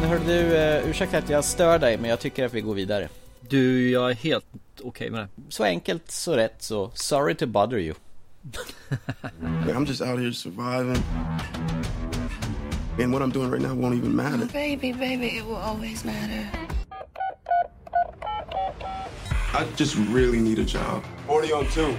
[0.08, 3.10] hör du, eh, ursäkta att jag stör dig men jag tycker att vi går vidare
[3.50, 4.46] Du, jag är helt
[4.84, 5.28] okej med det.
[5.50, 7.96] Så enkelt, så rätt, så sorry to bother you
[9.68, 11.04] I'm just out here surviving.
[13.00, 14.46] And what I'm doing right now won't even matter.
[14.46, 16.50] Baby, baby, it will always matter.
[19.54, 21.04] I just really need a job.
[21.28, 21.96] 40 on two.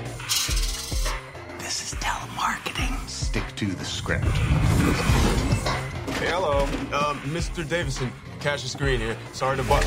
[1.59, 2.99] This is telemarketing.
[3.09, 4.27] Stick to the script.
[6.23, 6.63] Hey, hello.
[6.93, 7.69] Um, Mr.
[7.69, 9.17] Davison, Cassius Green here.
[9.33, 9.85] Sorry to butt.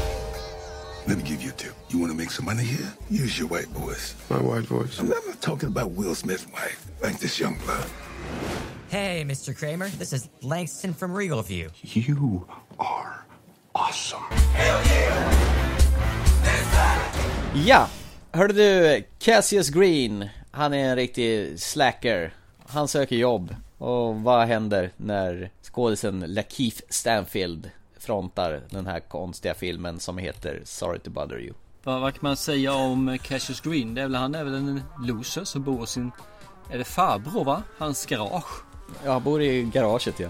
[1.08, 1.74] Let me give you a tip.
[1.88, 2.91] You want to make some money here?
[3.10, 4.15] Use your white voice.
[4.30, 5.00] My white voice.
[5.00, 7.88] I'm not talking about Will Smith's wife, like this young blood.
[8.89, 9.56] Hey, Mr.
[9.56, 9.88] Kramer.
[9.98, 11.69] This is Langston from Regal View.
[11.84, 12.45] You
[12.80, 13.26] are
[13.74, 14.24] awesome.
[17.65, 17.88] Ja,
[18.34, 22.34] hörde du, Cassius Green Han är en riktig slacker
[22.67, 29.99] Han söker jobb Och vad händer när skådisen Lakeith Stanfield frontar den här konstiga filmen
[29.99, 31.53] som heter Sorry to bother you?
[31.83, 33.95] Vad, vad kan man säga om Cassius Green?
[33.95, 36.11] Det är väl, han är väl en loser som bor i sin...
[36.69, 37.63] Är det farbror va?
[37.77, 38.63] Hans garage.
[39.05, 40.29] Ja, han bor i garaget ja.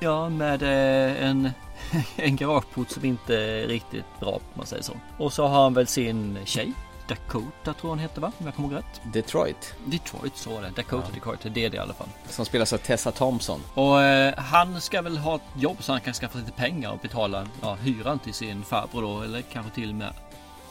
[0.00, 1.50] Ja, med eh, en,
[2.16, 4.92] en garageport som inte är riktigt bra om man säger så.
[5.18, 6.72] Och så har han väl sin tjej.
[7.08, 8.32] Dakota tror hon heter va?
[8.38, 9.00] Om jag kommer ihåg rätt.
[9.12, 9.74] Detroit.
[9.84, 10.70] Detroit så var det.
[10.70, 11.48] Dakota, Dakota.
[11.48, 12.08] Det är det i alla fall.
[12.28, 13.60] Som spelas av Tessa Thompson.
[13.74, 16.98] Och eh, han ska väl ha ett jobb så han kan skaffa lite pengar och
[16.98, 19.22] betala ja, hyran till sin farbror då.
[19.22, 20.12] Eller kanske till och med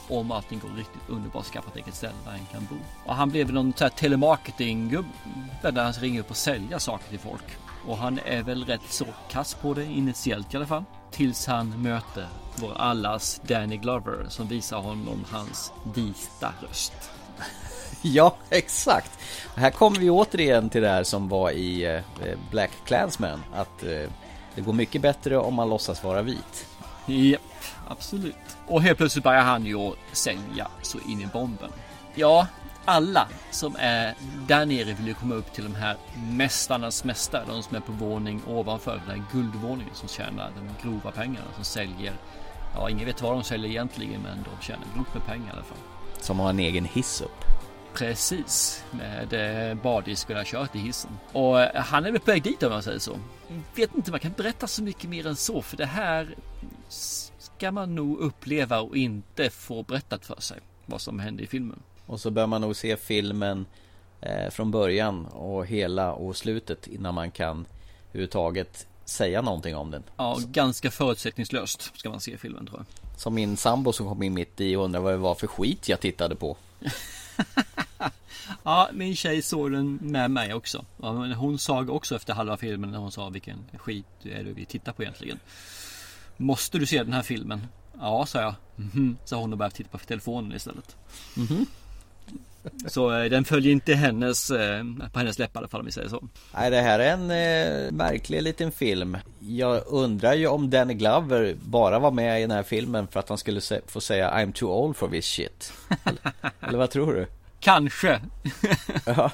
[0.08, 2.76] om allting går riktigt underbart skaffa ett eget ställe där han kan bo.
[3.06, 7.20] Och han blev någon sån här telemarketing-gubbe där han ringer upp och sälja saker till
[7.20, 7.44] folk.
[7.88, 10.84] Och han är väl rätt så kass på det initiellt i alla fall.
[11.12, 16.94] Tills han möter vår allas Danny Glover som visar honom hans vita röst.
[18.02, 19.20] Ja, exakt.
[19.56, 22.02] Här kommer vi återigen till det här som var i eh,
[22.52, 23.44] Black Clansman.
[23.54, 24.10] Att eh,
[24.56, 26.68] det går mycket bättre om man låtsas vara vit.
[27.06, 27.42] Japp,
[27.88, 28.36] absolut.
[28.68, 31.70] Och helt plötsligt börjar han ju sälja så in i bomben.
[32.16, 32.48] Ja,
[32.86, 34.16] alla som är
[34.48, 35.98] där nere vill ju komma upp till de här
[36.32, 37.44] mästarnas mästare.
[37.48, 41.46] De som är på våning ovanför den här guldvåningen som tjänar de grova pengarna.
[41.56, 42.14] Som säljer,
[42.76, 45.64] ja ingen vet vad de säljer egentligen men de tjänar grovt med pengar i alla
[45.64, 45.78] fall.
[46.20, 47.46] Som har en egen hiss upp.
[47.94, 49.34] Precis, med
[49.70, 51.12] eh, bardisk och kört i hissen.
[51.32, 53.20] Och eh, han är väl på väg dit om man säger så.
[53.76, 56.36] Vet inte, man kan berätta så mycket mer än så för det här
[57.38, 61.80] ska man nog uppleva och inte få berättat för sig vad som hände i filmen.
[62.06, 63.66] Och så bör man nog se filmen
[64.22, 67.66] eh, från början och hela och slutet innan man kan
[68.10, 70.04] överhuvudtaget säga någonting om den.
[70.18, 73.20] Ja, ganska förutsättningslöst ska man se filmen tror jag.
[73.20, 75.90] Som min sambo som kom in mitt i och undrade vad det var för skit
[75.90, 76.58] jag tittade på.
[78.64, 80.86] ja, min tjej såg den med mig också.
[81.36, 84.94] Hon sa också efter halva filmen när hon sa vilken skit är det vi tittar
[84.94, 85.40] på egentligen.
[86.38, 87.68] Måste du se den här filmen?
[88.00, 88.56] Ja, sa jag.
[88.78, 89.16] Mm -hmm.
[89.26, 90.96] Så hon och började titta på telefonen istället.
[91.38, 91.66] Mm -hmm.
[92.88, 95.92] Så eh, den följer inte hennes, eh, på hennes läppar i alla fall om vi
[95.92, 96.28] säger så.
[96.54, 99.18] Nej det här är en eh, märklig liten film.
[99.40, 103.30] Jag undrar ju om Danny Glover bara var med i den här filmen för att
[103.30, 105.74] han skulle se, få säga I'm too old for this shit.
[106.04, 107.28] Eller, eller vad tror du?
[107.60, 108.22] Kanske.
[109.06, 109.32] ja.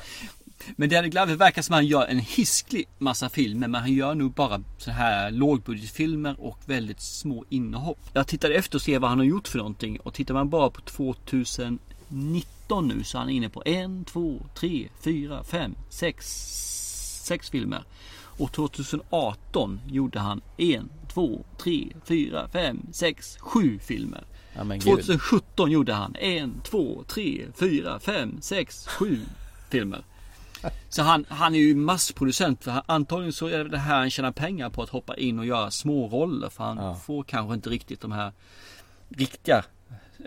[0.76, 4.15] Men Danny Glover verkar som att han gör en hisklig massa filmer men han gör
[4.15, 8.00] nog bara så här lågbudgetfilmer och väldigt små inhopp.
[8.13, 10.70] Jag tittade efter och ser vad han har gjort för någonting och tittar man bara
[10.70, 16.25] på 2019 nu så är han inne på en, två, tre, fyra, fem, sex,
[17.23, 17.84] sex filmer.
[18.41, 24.23] Och 2018 gjorde han en, två, tre, fyra, fem, sex, sju filmer.
[24.55, 29.19] Ja, 2017 gjorde han en, två, tre, fyra, fem, sex, sju
[29.69, 30.03] filmer.
[30.89, 32.63] Så han, han är ju massproducent.
[32.63, 35.71] För antagligen så är det här han tjänar pengar på att hoppa in och göra
[35.71, 36.49] små roller.
[36.49, 36.95] För han ja.
[36.95, 38.31] får kanske inte riktigt de här
[39.10, 39.63] riktiga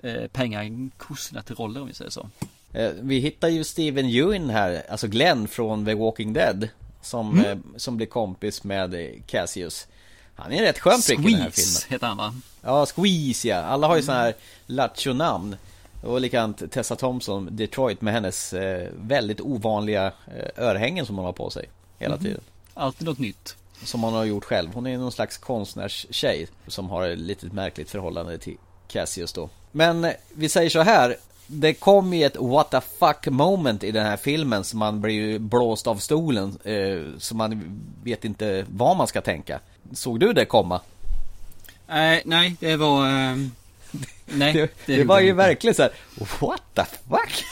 [0.02, 2.28] eh, pengarkossorna till roller om vi säger så.
[2.72, 6.68] Eh, vi hittar ju Steven Yeun här, alltså Glenn från The Walking Dead.
[7.02, 7.50] Som, mm.
[7.50, 9.87] eh, som blir kompis med Cassius.
[10.35, 11.83] Han är en rätt skön prick i den här filmen.
[11.88, 12.35] Heter han va?
[12.62, 13.57] Ja, Squeeze ja.
[13.57, 14.07] Alla har ju mm.
[14.07, 14.35] sådana här
[14.66, 15.57] lattjo-namn.
[16.02, 18.54] Och likadant Tessa Thompson, Detroit med hennes
[18.96, 20.12] väldigt ovanliga
[20.57, 22.24] örhängen som hon har på sig hela mm.
[22.24, 22.40] tiden.
[22.74, 23.57] Alltid något nytt.
[23.85, 24.74] Som hon har gjort själv.
[24.74, 28.57] Hon är någon slags konstnärstjej som har ett litet märkligt förhållande till
[28.88, 29.49] Cassius då.
[29.73, 31.16] Men vi säger så här.
[31.47, 35.14] Det kom ju ett what the fuck moment i den här filmen som man blir
[35.14, 36.59] ju blåst av stolen.
[36.64, 39.61] Eh, så man vet inte vad man ska tänka.
[39.92, 40.81] Såg du det komma?
[41.87, 43.07] Nej, nej, det var...
[43.07, 43.53] Um
[44.27, 45.37] Nej, det, det, det var ju inte.
[45.37, 45.92] verkligen så här,
[46.40, 47.44] what the fuck?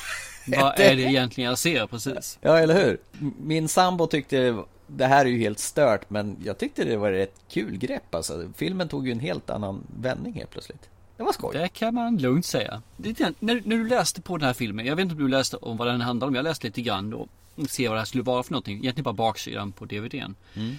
[0.47, 2.39] Vad är det egentligen jag ser precis?
[2.41, 2.99] Ja, eller hur?
[3.43, 7.35] Min sambo tyckte det här är ju helt stört, men jag tyckte det var ett
[7.49, 8.51] kul grepp alltså.
[8.57, 10.89] Filmen tog ju en helt annan vändning helt plötsligt.
[11.23, 11.51] Det var skoj.
[11.53, 12.83] Det kan man lugnt säga.
[12.97, 15.57] Det, när, när du läste på den här filmen, jag vet inte om du läste
[15.57, 16.35] om vad den handlar om.
[16.35, 17.29] Jag läste lite grann då.
[17.69, 18.79] Se vad det här skulle vara för någonting.
[18.79, 20.35] Egentligen bara baksidan på DVDn.
[20.55, 20.77] Mm.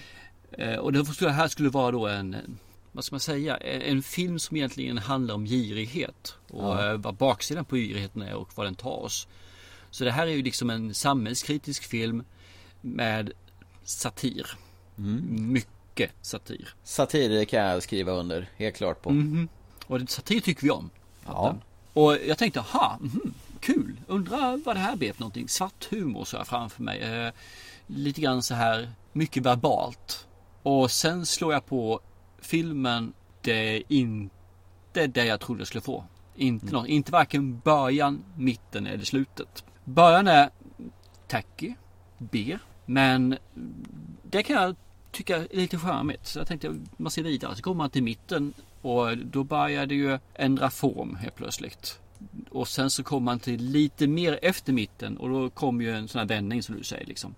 [0.52, 2.36] Eh, och det här skulle vara då en
[2.92, 6.36] vad ska man säga, en film som egentligen handlar om girighet.
[6.50, 6.82] Och.
[6.82, 9.28] Eh, vad baksidan på girigheten är och vad den tar oss.
[9.90, 12.24] Så det här är ju liksom en samhällskritisk film
[12.80, 13.32] med
[13.84, 14.46] satir.
[14.98, 15.52] Mm.
[15.52, 16.74] Mycket satir.
[16.84, 19.10] Satir kan jag skriva under, helt klart på.
[19.10, 19.48] Mm.
[19.86, 20.90] Och satir tycker vi om.
[21.26, 21.56] Ja.
[21.92, 24.00] Och jag tänkte, aha, mm, kul.
[24.06, 25.48] Undrar vad det här blir för någonting.
[25.48, 27.00] Svart humor så jag framför mig.
[27.00, 27.32] Eh,
[27.86, 30.26] lite grann så här, mycket verbalt.
[30.62, 32.00] Och sen slår jag på
[32.38, 36.04] filmen, det är inte det jag trodde jag skulle få.
[36.36, 36.74] Inte, mm.
[36.74, 39.64] något, inte varken början, mitten eller slutet.
[39.84, 40.50] Början är
[41.28, 41.74] tacky,
[42.18, 42.58] B.
[42.86, 43.38] Men
[44.22, 44.76] det kan jag
[45.10, 46.26] tycka är lite charmigt.
[46.26, 47.56] Så jag tänkte man ser vidare.
[47.56, 52.00] Så kommer man till mitten och då börjar det ju ändra form helt plötsligt.
[52.50, 56.08] Och sen så kommer man till lite mer efter mitten och då kommer ju en
[56.08, 57.34] sån här vändning som du säger liksom.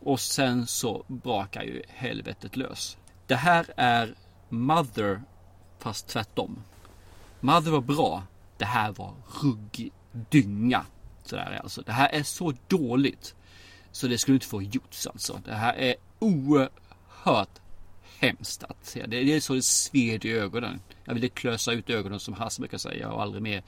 [0.00, 2.96] Och sen så brakar ju helvetet lös.
[3.26, 4.14] Det här är
[4.48, 5.22] Mother
[5.78, 6.62] fast tvärtom.
[7.40, 8.22] Mother var bra.
[8.58, 9.92] Det här var ruggig
[10.30, 10.86] dynga.
[11.24, 11.82] Sådär alltså.
[11.82, 13.34] Det här är så dåligt.
[13.90, 15.40] Så det skulle inte få gjorts alltså.
[15.44, 17.60] Det här är oerhört
[18.18, 19.06] hemskt att se.
[19.06, 20.80] Det är så det sved i ögonen.
[21.04, 23.62] Jag ville klösa ut ögonen som Hasse brukar säga och aldrig mer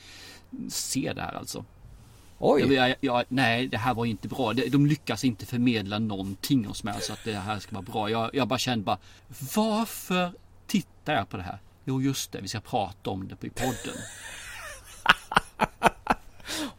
[0.68, 1.64] se det här alltså.
[2.38, 2.74] Oj!
[2.74, 4.52] Jag, jag, nej, det här var inte bra.
[4.52, 8.10] De lyckas inte förmedla någonting hos mig så att det här ska vara bra.
[8.10, 8.98] Jag, jag bara kände bara,
[9.56, 10.32] varför
[10.66, 11.58] tittar jag på det här?
[11.84, 13.96] Jo, just det, vi ska prata om det i podden.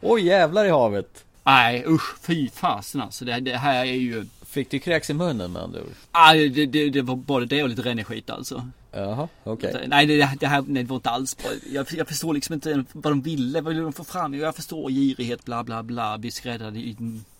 [0.00, 1.24] Oj jävlar i havet!
[1.44, 3.24] Nej usch, fy fasen alltså.
[3.24, 4.26] Det, det, här är ju...
[4.52, 5.92] Fick du kräks i munnen med andra ord?
[6.14, 8.68] Nej, det, det, det, var både det och lite ränneskit alltså.
[8.90, 9.70] Jaha, okej.
[9.70, 9.86] Okay.
[9.86, 11.50] Nej, det, det, här nej, det var inte alls bra.
[11.72, 14.34] Jag, jag förstår liksom inte vad de ville, vad ville de få fram?
[14.34, 16.96] Jag förstår girighet, bla bla bla, bli skräddad i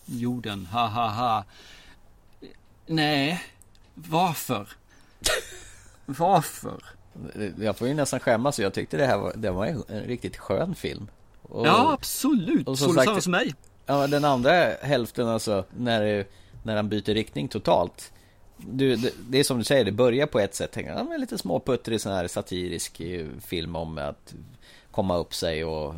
[0.06, 1.44] jorden, ha ha ha.
[2.86, 3.44] Nej,
[3.94, 4.68] varför?
[6.06, 6.84] varför?
[7.58, 10.74] Jag får ju nästan skämmas, jag tyckte det här var, det var en, riktigt skön
[10.74, 11.08] film.
[11.42, 12.68] Och, ja, absolut.
[12.68, 13.54] Och så samma som mig.
[13.86, 16.26] Ja, den andra hälften alltså, när,
[16.62, 18.12] när han byter riktning totalt.
[18.56, 20.72] Du, det, det, är som du säger, det börjar på ett sätt.
[20.72, 24.34] Tänker, ja, lite småputtrig sån här satirisk eh, film om att
[24.90, 25.94] komma upp sig och,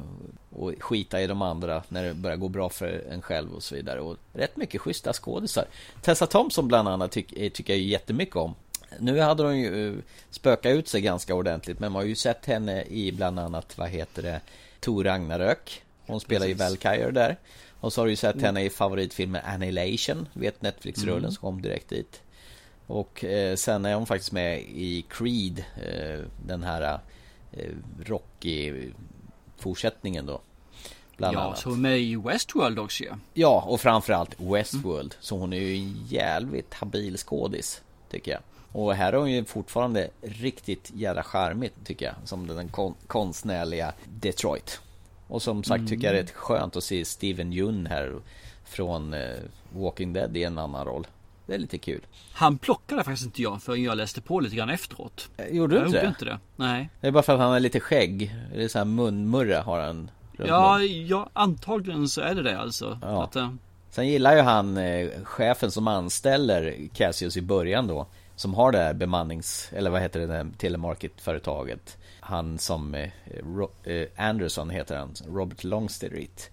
[0.50, 3.74] och skita i de andra när det börjar gå bra för en själv och så
[3.74, 4.00] vidare.
[4.00, 5.64] Och rätt mycket schyssta skådisar.
[6.02, 8.54] Tessa Thompson bland annat eh, tycker jag jättemycket om.
[8.98, 9.98] Nu hade hon ju eh,
[10.30, 13.88] spökat ut sig ganska ordentligt men man har ju sett henne i bland annat, vad
[13.88, 14.40] heter det,
[14.80, 15.82] Tor Ragnarök.
[16.06, 17.36] Hon spelar ju Valkyrie där.
[17.84, 18.44] Och så har du ju sett mm.
[18.44, 21.30] henne i favoritfilmen Annihilation, vet Netflix-rullen mm.
[21.30, 22.22] som kom direkt dit.
[22.86, 27.00] Och eh, sen är hon faktiskt med i Creed, eh, den här
[27.52, 27.70] eh,
[28.04, 28.90] Rocky
[29.56, 30.40] fortsättningen då.
[31.16, 31.58] Bland ja, annat.
[31.58, 33.18] så med i Westworld också ja.
[33.34, 35.12] Ja, och framförallt Westworld.
[35.12, 35.20] Mm.
[35.20, 38.40] Så hon är ju en jävligt habil skådis, tycker jag.
[38.72, 42.14] Och här är hon ju fortfarande riktigt jävla charmigt tycker jag.
[42.24, 44.80] Som den kon konstnärliga Detroit.
[45.28, 45.88] Och som sagt mm.
[45.88, 48.14] tycker jag det är skönt att se Steven Yeun här
[48.64, 49.36] från eh,
[49.72, 51.06] Walking Dead i en annan roll.
[51.46, 52.06] Det är lite kul.
[52.32, 55.28] Han plockade faktiskt inte jag förrän jag läste på lite grann efteråt.
[55.36, 56.06] Eh, gjorde du jag inte det?
[56.06, 56.38] inte det.
[56.56, 56.90] Nej.
[57.00, 58.36] Det är bara för att han har lite skägg.
[58.54, 60.10] Det är så här munmurra har han.
[60.38, 62.98] Ja, ja, antagligen så är det det alltså.
[63.02, 63.24] Ja.
[63.24, 63.54] Att, uh...
[63.90, 68.06] Sen gillar ju han eh, chefen som anställer Cassius i början då.
[68.36, 71.98] Som har det här bemannings, eller vad heter det telemarket-företaget.
[72.26, 73.10] Han som, eh,
[73.84, 76.50] eh, Anderson heter han, Robert Longstreet.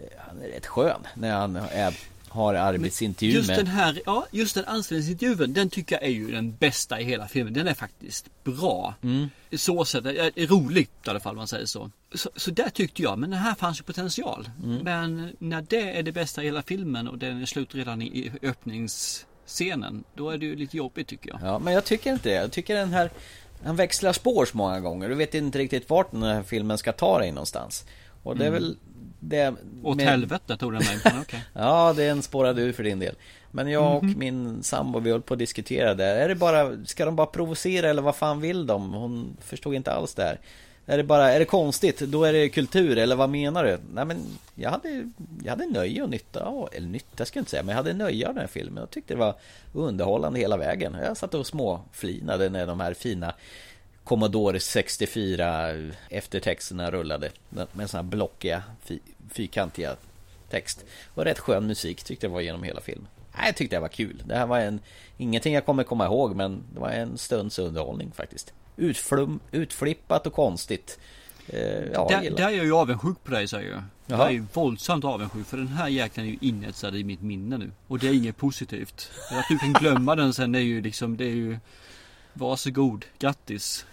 [0.00, 1.94] Eh, han är rätt skön när han är,
[2.28, 3.58] har arbetsintervju Just med...
[3.58, 7.28] den här, ja just den anställningsintervjun, den tycker jag är ju den bästa i hela
[7.28, 7.52] filmen.
[7.52, 8.94] Den är faktiskt bra.
[9.02, 9.30] Mm.
[9.56, 10.04] Så sätt,
[10.36, 11.90] roligt i alla fall om man säger så.
[12.14, 12.30] så.
[12.36, 14.50] Så där tyckte jag, men den här fanns ju potential.
[14.64, 14.78] Mm.
[14.84, 18.32] Men när det är det bästa i hela filmen och den är slut redan i
[18.42, 20.04] öppnings scenen.
[20.14, 21.40] Då är det ju lite jobbigt tycker jag.
[21.42, 22.34] Ja, men jag tycker inte det.
[22.34, 23.10] Jag tycker den här
[23.64, 25.08] han växlar spår så många gånger.
[25.08, 27.84] Du vet inte riktigt vart den här filmen ska ta dig någonstans.
[28.22, 28.62] Och det är mm.
[28.62, 28.76] väl
[29.20, 29.54] det...
[29.82, 30.06] Åt med...
[30.06, 31.40] helvete tog den mig, men okay.
[31.52, 33.14] Ja, det är en spårad ur för din del.
[33.50, 34.18] Men jag och mm -hmm.
[34.18, 36.04] min sambo, vi höll på att diskutera det.
[36.04, 38.92] Är det bara, ska de bara provocera eller vad fan vill de?
[38.92, 40.40] Hon förstod inte alls det här.
[40.86, 43.78] Är det bara, är det konstigt, då är det kultur eller vad menar du?
[43.92, 45.10] Nej men jag hade,
[45.44, 47.92] jag hade nöje och nytta av, eller nytta ska jag inte säga, men jag hade
[47.92, 48.80] nöje av den här filmen.
[48.80, 49.34] Jag tyckte det var
[49.72, 50.96] underhållande hela vägen.
[51.02, 53.34] Jag satt och småflinade när de här fina
[54.04, 55.70] Commodore 64
[56.08, 57.30] eftertexterna rullade.
[57.48, 58.62] Med sådana här blockiga,
[59.30, 59.96] fyrkantiga
[60.50, 60.84] text.
[61.14, 63.08] Och rätt skön musik tyckte jag var genom hela filmen.
[63.36, 64.22] Nej, jag tyckte det var kul.
[64.26, 64.80] Det här var en,
[65.16, 70.32] ingenting jag kommer komma ihåg, men det var en stunds underhållning faktiskt utflum, utflippat och
[70.32, 70.98] konstigt.
[71.48, 73.82] Eh, ja, där, där är jag ju avundsjuk på dig säger jag.
[74.06, 74.18] Jaha.
[74.18, 77.58] Jag är ju våldsamt avundsjuk för den här jäkeln är ju inetsad i mitt minne
[77.58, 77.70] nu.
[77.86, 79.10] Och det är inget positivt.
[79.30, 81.58] Att du kan glömma den sen är ju liksom, det är ju
[82.32, 83.86] Varsågod, grattis.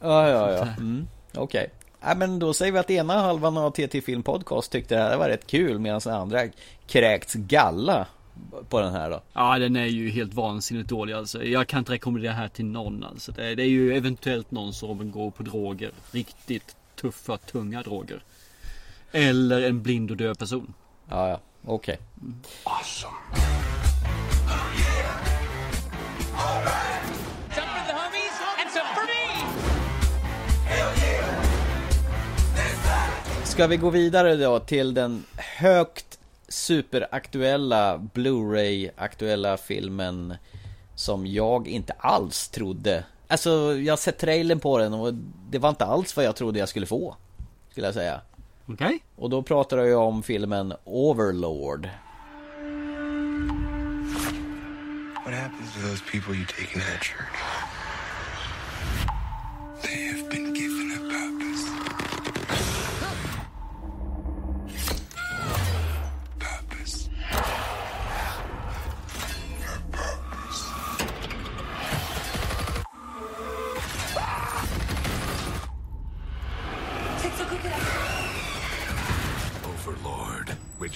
[0.00, 0.62] Ja, ja, ja.
[0.62, 1.42] Mm, Okej.
[1.42, 1.68] Okay.
[2.00, 5.16] Ja, men då säger vi att ena halvan av TT Film Podcast tyckte det här
[5.16, 6.40] var rätt kul medan den andra
[6.86, 8.06] kräkts galla
[8.68, 9.22] på den här då?
[9.32, 11.44] Ja den är ju helt vansinnigt dålig alltså.
[11.44, 13.32] Jag kan inte rekommendera det här till någon alltså.
[13.32, 15.90] Det är, det är ju eventuellt någon som går på droger.
[16.10, 18.22] Riktigt tuffa, tunga droger.
[19.12, 20.74] Eller en blind och döv person.
[21.08, 21.40] Ja, ja.
[21.64, 21.74] Okej.
[21.94, 21.96] Okay.
[22.20, 22.40] Mm.
[22.64, 23.12] Awesome.
[33.44, 36.11] Ska vi gå vidare då till den högt
[36.52, 40.36] superaktuella Blu-ray-aktuella filmen
[40.94, 45.14] som jag inte alls trodde Alltså jag har sett trailern på den och
[45.50, 47.16] det var inte alls vad jag trodde jag skulle få
[47.70, 48.20] Skulle jag säga
[48.64, 48.98] Okej okay.
[49.16, 51.88] Och då pratar jag om filmen Overlord
[55.24, 57.38] What happens to those people you take in that church?
[59.82, 61.10] They have been given a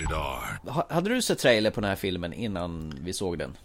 [0.00, 0.70] Rated R.
[0.70, 3.56] Ha- Hade du sett trailer på den här filmen innan vi såg den?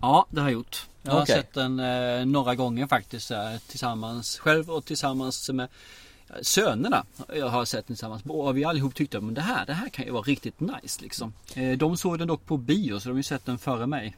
[0.00, 0.86] Ja, det har jag gjort.
[1.02, 5.68] Jag har sett den eh, några gånger faktiskt eh, tillsammans själv och tillsammans med
[6.28, 7.04] eh, sönerna.
[7.34, 10.04] Jag har sett den tillsammans och vi allihop tyckte att det här, det här kan
[10.04, 11.32] ju vara riktigt nice liksom.
[11.54, 14.16] Eh, de såg den dock på bio så de har ju sett den före mig.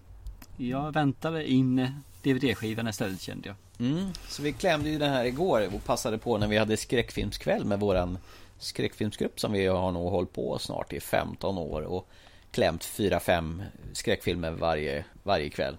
[0.56, 1.90] Jag väntade in eh,
[2.22, 3.56] DVD-skivan istället kände jag.
[3.80, 7.64] Mm, så vi klämde ju den här igår och passade på när vi hade skräckfilmskväll
[7.64, 8.18] med våran
[8.58, 12.08] skräckfilmsgrupp som vi har nog hållit på snart i 15 år och
[12.50, 13.62] klämt 4-5
[13.92, 15.76] skräckfilmer varje, varje kväll.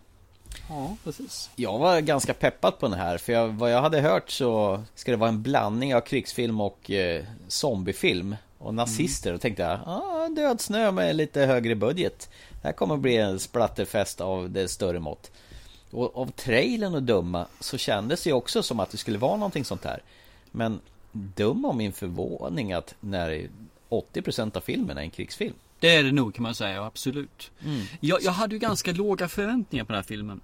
[0.70, 1.50] Ja, precis.
[1.56, 5.12] Jag var ganska peppad på den här för jag, vad jag hade hört så ska
[5.12, 10.28] det vara en blandning av krigsfilm och eh, zombiefilm och nazister och tänkte jag, ah,
[10.28, 12.30] död snö med lite högre budget.
[12.62, 15.32] Det här kommer att bli en splatterfest av det större mått.
[15.92, 19.66] Och av trailern att döma så kändes det också som att det skulle vara någonting
[19.66, 20.02] sånt här.
[20.52, 20.80] Men
[21.12, 23.50] dum om min förvåning att när
[23.90, 25.54] 80% av filmen är en krigsfilm.
[25.80, 27.52] Det är det nog kan man säga, absolut.
[27.66, 27.86] Mm.
[28.00, 30.42] Jag, jag hade ju ganska låga förväntningar på den här filmen.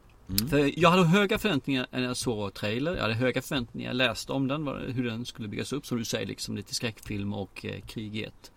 [0.50, 2.96] För jag hade höga förväntningar när jag såg trailer.
[2.96, 5.86] Jag hade höga förväntningar, jag läste om den, hur den skulle byggas upp.
[5.86, 8.52] Som du säger, liksom lite skräckfilm och eh, krig i ett.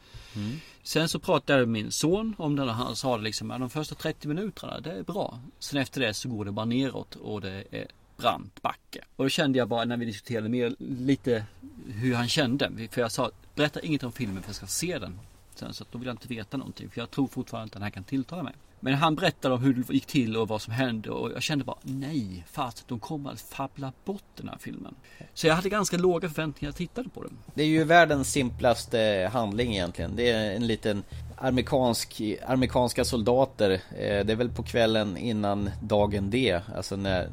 [0.88, 3.70] Sen så pratade jag med min son om den och han sa liksom, att de
[3.70, 5.40] första 30 minuterna, det är bra.
[5.58, 9.04] Sen efter det så går det bara neråt och det är brant backe.
[9.16, 11.44] Och då kände jag bara när vi diskuterade mer lite
[11.86, 12.70] hur han kände.
[12.90, 15.18] För jag sa, berätta inget om filmen för jag ska se den.
[15.54, 16.90] Sen så att då vill jag inte veta någonting.
[16.90, 18.54] För jag tror fortfarande att den här kan tilltala mig.
[18.80, 21.10] Men han berättade om hur det gick till och vad som hände.
[21.10, 24.94] Och jag kände bara, nej, fast de kommer att fabbla bort den här filmen.
[25.34, 27.38] Så jag hade ganska låga förväntningar när jag tittade på den.
[27.54, 30.16] Det är ju världens simplaste handling egentligen.
[30.16, 31.02] Det är en liten
[31.36, 33.70] amerikansk, amerikanska soldater.
[33.72, 37.28] Eh, det är väl på kvällen innan dagen D, alltså när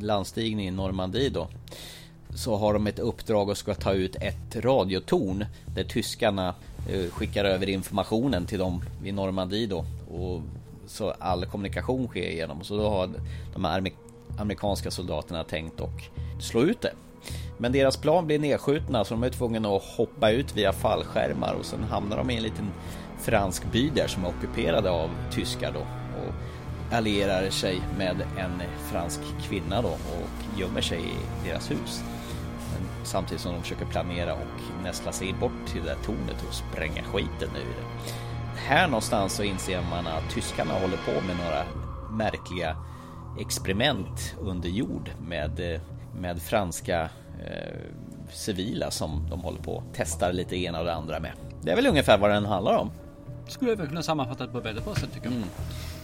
[0.00, 1.48] landstigningen i Normandie då.
[2.34, 6.54] Så har de ett uppdrag och ska ta ut ett radiotorn där tyskarna
[6.90, 9.84] eh, skickar över informationen till dem vid Normandie då.
[10.10, 10.42] Och
[10.86, 12.64] så all kommunikation sker igenom.
[12.64, 13.10] Så då har
[13.52, 13.92] de här
[14.38, 16.02] amerikanska soldaterna tänkt och
[16.40, 16.92] slå ut det.
[17.58, 21.64] Men deras plan blir nedskjutna så de är tvungna att hoppa ut via fallskärmar och
[21.64, 22.70] sen hamnar de i en liten
[23.18, 26.34] fransk by där som är ockuperade av tyskar då och
[26.96, 32.02] allierar sig med en fransk kvinna då och gömmer sig i deras hus.
[32.72, 36.54] Men samtidigt som de försöker planera och nästla sig bort till det där tornet och
[36.54, 38.12] spränga skiten ur det.
[38.68, 41.64] Här någonstans så inser man att tyskarna håller på med några
[42.10, 42.76] märkliga
[43.40, 45.80] experiment under jord med, eh,
[46.20, 47.10] med franska
[47.44, 47.78] eh,
[48.32, 51.32] civila som de håller på och testar lite ena och det andra med.
[51.62, 52.90] Det är väl ungefär vad den handlar om.
[53.48, 55.42] Skulle jag väl kunna sammanfatta det på väldigt bra sätt tycker jag.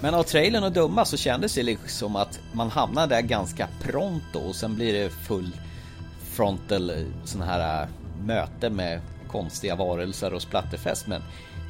[0.01, 4.38] Men av trailern att döma så kändes det liksom att man hamnar där ganska pronto
[4.38, 5.57] och sen blir det full
[6.22, 7.88] frontal eh, sån här eh,
[8.25, 11.07] möte med konstiga varelser och splatterfest.
[11.07, 11.22] Men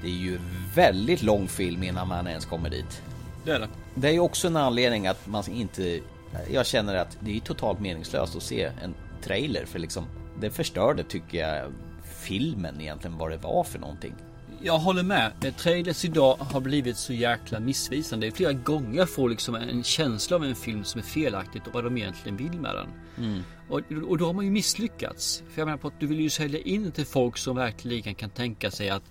[0.02, 0.38] det är ju
[0.74, 3.02] väldigt lång film innan man ens kommer dit.
[3.44, 3.68] Det är det.
[3.94, 6.00] Det är ju också en anledning att man inte...
[6.50, 10.06] Jag känner att det är totalt meningslöst att se en trailer för liksom...
[10.40, 11.72] Det förstörde tycker jag
[12.22, 14.14] filmen egentligen vad det var för någonting.
[14.64, 15.32] Jag håller med.
[15.56, 18.30] Trailers idag har blivit så jäkla missvisande.
[18.30, 21.84] Flera gånger jag får liksom en känsla av en film som är felaktigt och vad
[21.84, 22.88] de egentligen vill med den.
[23.68, 25.42] Och, och då har man ju misslyckats.
[25.50, 28.30] För jag menar på att du vill ju sälja in till folk som verkligen kan
[28.30, 29.02] tänka sig att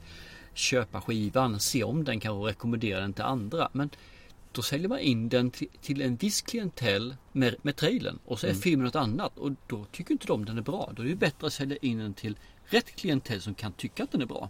[0.54, 3.70] köpa skivan, se om den kan och rekommendera den till andra.
[3.72, 3.90] Men
[4.52, 8.48] då säljer man in den till, till en viss klientell med, med trailern och så
[8.48, 10.92] är filmen något annat och då tycker inte de den är bra.
[10.96, 14.12] Då är det bättre att sälja in den till rätt klientell som kan tycka att
[14.12, 14.50] den är bra.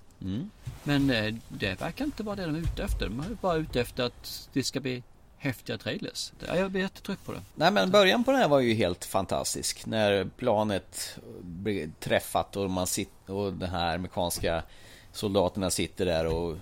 [0.83, 3.09] Men eh, det verkar inte vara det de är ute efter.
[3.09, 5.03] De är bara ute efter att det ska bli
[5.37, 6.31] häftiga trailers.
[6.47, 7.41] Ja, Jag blir jättetrött på det.
[7.55, 9.85] Nej men början på den här var ju helt fantastisk.
[9.85, 14.63] När planet blev träffat och man sitter och den här amerikanska
[15.13, 16.57] soldaterna sitter där och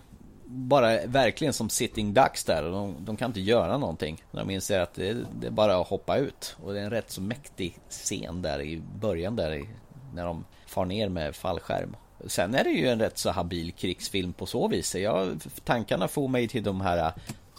[0.45, 4.23] bara verkligen som sitting ducks där och de, de kan inte göra någonting.
[4.31, 6.55] När De inser att det, det är bara att hoppa ut.
[6.63, 9.69] Och det är en rätt så mäktig scen där i början där i,
[10.13, 11.95] när de far ner med fallskärm.
[12.27, 14.95] Sen är det ju en rätt så habil krigsfilm på så vis.
[14.95, 17.13] Jag, tankarna får mig till de här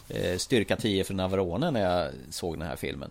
[0.09, 3.09] eh, Styrka 10 från Navarone när jag såg den här filmen.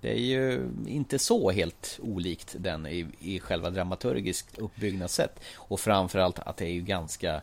[0.00, 5.40] Det är ju inte så helt olikt den i, i själva dramaturgiskt uppbyggnadssätt.
[5.56, 7.40] Och framförallt att det är ju ganska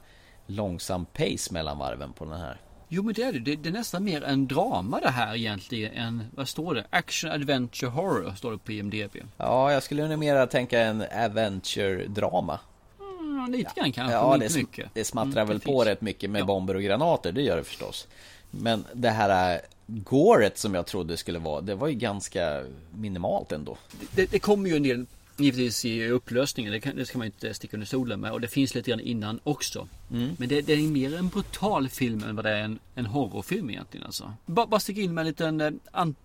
[0.48, 2.58] långsam pace mellan varven på den här.
[2.88, 3.40] Jo men det är det.
[3.40, 3.56] det.
[3.56, 6.86] Det är nästan mer en drama det här egentligen än, vad står det?
[6.90, 9.16] Action Adventure Horror står det på IMDB.
[9.38, 12.60] Ja, jag skulle nog mer tänka en adventure-drama.
[13.00, 14.90] Mm, lite grann kanske, ja, inte det, mycket.
[14.94, 15.66] det smattrar Mm, väl precis.
[15.66, 16.46] på rätt mycket med Ja.
[16.46, 18.08] bomber och granater, det gör det förstås.
[18.52, 23.78] Men det här gåret som jag trodde skulle vara, det var ju ganska minimalt ändå.
[24.12, 25.06] Det, det kommer ju en del
[25.38, 26.72] givetvis i upplösningen.
[26.72, 28.32] Det, kan, det ska man ju inte sticka under stolen med.
[28.32, 29.88] Och det finns lite grann innan också.
[30.12, 30.36] Mm.
[30.40, 33.70] Men det, det är mer en brutal film än vad det är en, en horrorfilm
[33.70, 34.34] egentligen alltså.
[34.46, 36.16] Bara, bara sticka in med en liten eh, an,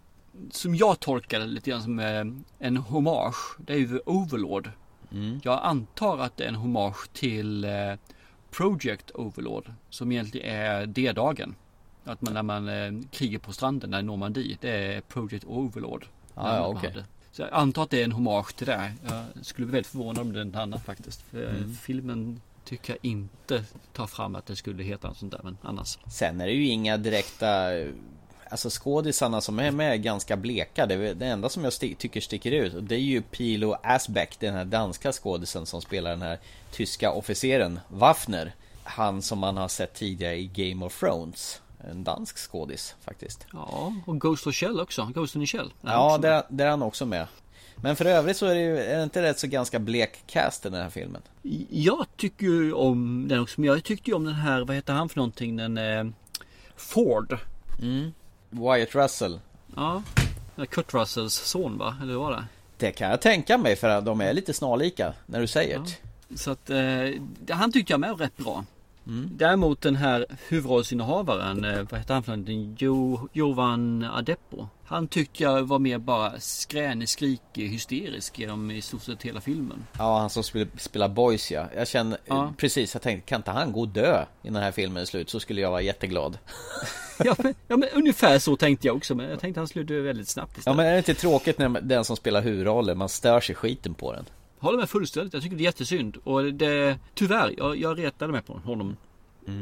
[0.51, 2.25] som jag tolkar det lite grann som eh,
[2.59, 3.57] en hommage.
[3.59, 4.71] Det är ju Overlord.
[5.13, 5.41] Mm.
[5.45, 7.71] Jag antar att det är en hommage till eh,
[8.51, 9.73] Project Overlord.
[9.91, 11.55] Som egentligen är D-dagen.
[12.09, 14.57] Att man när man eh, krigar på stranden där i Normandie.
[14.61, 16.07] Det är Project Overlord.
[16.35, 16.91] Ah, ja, okej.
[16.91, 17.05] hade.
[17.33, 18.93] Så jag antar att det är en hommage till det.
[19.09, 21.23] Jag skulle bli väldigt förvånad om det är något annat faktiskt.
[21.31, 21.75] För Mm.
[21.75, 25.41] filmen tycker jag inte tar fram att det skulle heta något sånt där.
[25.45, 25.99] Men annars.
[26.11, 27.69] Sen är det ju inga direkta
[28.51, 32.21] Alltså skådisarna som är med är ganska bleka Det, det enda som jag sti- tycker
[32.21, 36.23] sticker ut och Det är ju Pilo Asbeck Den här danska skådisen som spelar den
[36.23, 36.39] här
[36.73, 38.53] Tyska officeren Waffner
[38.85, 43.93] Han som man har sett tidigare i Game of Thrones En dansk skådis faktiskt Ja,
[44.07, 45.11] och Ghost of Shell också.
[45.15, 45.73] Ghost the Shell.
[45.81, 47.27] Ja, där, där är han också med
[47.77, 50.67] Men för övrigt så är det ju Är det inte rätt så ganska blek cast
[50.67, 51.23] i den här filmen?
[51.71, 53.61] Jag tycker ju om den också.
[53.61, 55.57] Men jag tyckte ju om den här, vad heter han för någonting?
[55.57, 56.05] Den eh,
[56.77, 57.39] Ford.
[57.83, 58.13] Mm.
[58.51, 59.41] Wyatt Russell
[59.77, 60.03] Ja.
[60.71, 61.97] Kurt Russells son va?
[62.03, 62.45] Eller vad var det?
[62.77, 66.51] Det kan jag tänka mig för de är lite snarlika när du säger det Så
[66.51, 66.79] att eh,
[67.51, 68.65] han tyckte jag med rätt bra.
[69.09, 69.31] Mm.
[69.33, 72.77] Däremot den här huvudrollsinnehavaren, eh, vad heter han för någonting?
[72.79, 74.67] Jo, Jovan Adepo.
[74.85, 79.87] Han tyckte jag var mer bara skränig, skrikig, hysterisk genom i stort sett hela filmen.
[79.99, 81.67] Ja, han som spelar, spelar Boys ja.
[81.77, 82.53] Jag känner, Ja.
[82.57, 85.31] precis, jag tänkte, kan inte han gå och dö innan den här filmen är slut
[85.31, 86.39] så skulle jag vara jätteglad.
[87.25, 89.15] Ja men, ja, men ungefär så tänkte jag också.
[89.15, 90.77] Men jag tänkte han skulle dö väldigt snabbt Ja istället.
[90.77, 94.13] men är det inte tråkigt när den som spelar huvudrollen, man stör sig skiten på
[94.13, 94.25] den?
[94.61, 95.35] Håller med fullständigt.
[95.35, 96.17] Jag tycker det är jättesynd.
[96.25, 98.97] Och det, tyvärr, jag, jag retade mig på honom.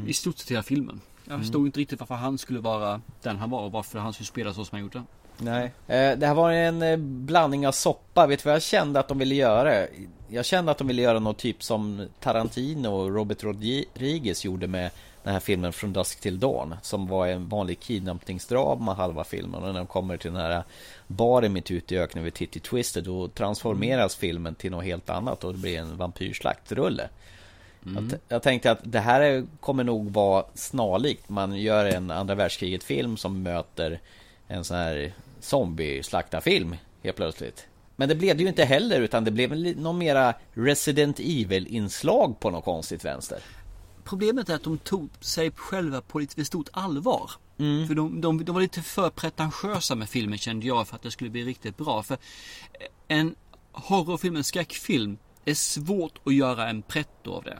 [0.07, 1.01] I stort sett hela filmen.
[1.25, 1.41] Jag Mm.
[1.43, 4.53] förstod inte riktigt varför han skulle vara den han var och varför han skulle spela
[4.53, 5.03] så som han gjorde.
[5.37, 5.63] Nej.
[5.87, 9.07] Eh, det här var en eh, blandning av soppa, vet du vad jag kände att
[9.07, 9.87] de ville göra?
[10.27, 14.91] Jag kände att de ville göra något typ som Tarantino och Robert Rodriguez gjorde med
[15.27, 19.63] den här filmen Från Dusk till Dawn Som var en vanlig kidnappningsdrama halva filmen.
[19.63, 20.63] Och när de kommer till den här
[21.07, 25.43] baren mitt ute i öknen vid Titty Twister Då transformeras filmen till något helt annat
[25.43, 27.09] och det blir en vampyrslaktrulle
[27.95, 31.29] jag, t- jag tänkte att det här är, kommer nog vara snarlikt.
[31.29, 33.99] Man gör en andra världskriget film som möter
[34.47, 37.67] en sån här zombie-slaktarfilm helt plötsligt.
[37.95, 42.49] Men det blev det ju inte heller utan det blev någon mera Resident Evil-inslag på
[42.49, 43.39] något konstigt vänster.
[44.07, 47.31] Problemet är att de tog sig själva på lite för stort allvar.
[47.87, 51.11] För de, de, de var lite för pretentiösa med filmen kände jag för att det
[51.11, 52.03] skulle bli riktigt bra.
[52.03, 52.17] För
[53.07, 53.35] en
[53.71, 57.59] horrorfilm, en skräckfilm, är svårt att göra en pretto av det.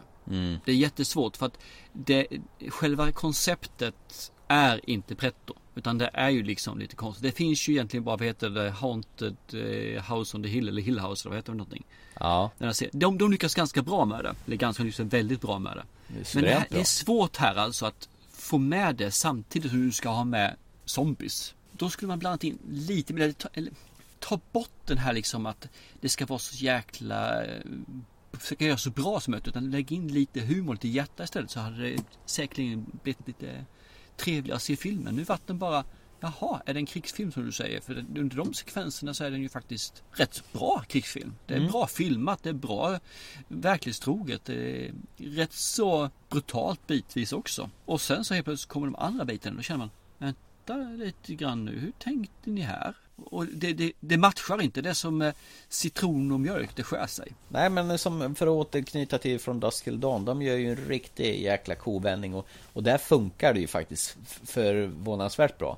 [0.66, 1.58] Det är jättesvårt för att
[1.94, 2.28] det,
[2.70, 5.54] själva konceptet är inte pretto.
[5.76, 7.24] Utan det är ju liksom lite konstigt.
[7.24, 10.82] Det finns ju egentligen bara, vad heter det, Haunted eh, House on the Hill eller
[10.82, 11.86] Hill House eller vad heter det någonting.
[12.20, 12.52] Ja.
[12.92, 14.36] De, de lyckas ganska bra med det.
[14.46, 15.84] Eller ganska, lyckas väldigt bra med det.
[16.08, 19.92] Men det, här, det är svårt här alltså att få med det samtidigt som du
[19.92, 20.56] ska ha med
[20.86, 21.54] zombies.
[21.72, 23.72] Då skulle man blandat in lite mer, ta, eller
[24.20, 25.68] ta bort den här liksom att
[26.02, 27.62] det ska vara så jäkla eh,
[28.32, 31.60] försöka göra så bra som möjligt utan lägg in lite humor, lite hjärta istället så
[31.60, 33.66] hade det säkerligen blivit lite
[34.18, 35.16] trevligare att se filmen.
[35.16, 35.84] Nu vart den bara
[36.20, 37.82] Jaha, är det en krigsfilm som du säger?
[37.82, 41.34] För under de sekvenserna så är den ju faktiskt rätt bra krigsfilm.
[41.46, 43.00] Det är bra filmat, det är bra
[43.48, 44.46] verklighetstroget.
[44.46, 47.70] Det är rätt så brutalt bitvis också.
[47.86, 51.36] Och sen så helt plötsligt kommer de andra bitarna och då känner man Vänta lite
[51.36, 52.96] grann nu, hur tänkte ni här?
[53.26, 55.34] Och det, det, det matchar inte, det är som eh,
[55.70, 57.34] citron och mjölk, det skär sig.
[57.50, 60.76] Nej men som för att återknyta till Från Dusk till Dawn De gör ju en
[60.76, 65.78] riktig jäkla kovändning och, och där funkar det ju faktiskt förvånansvärt bra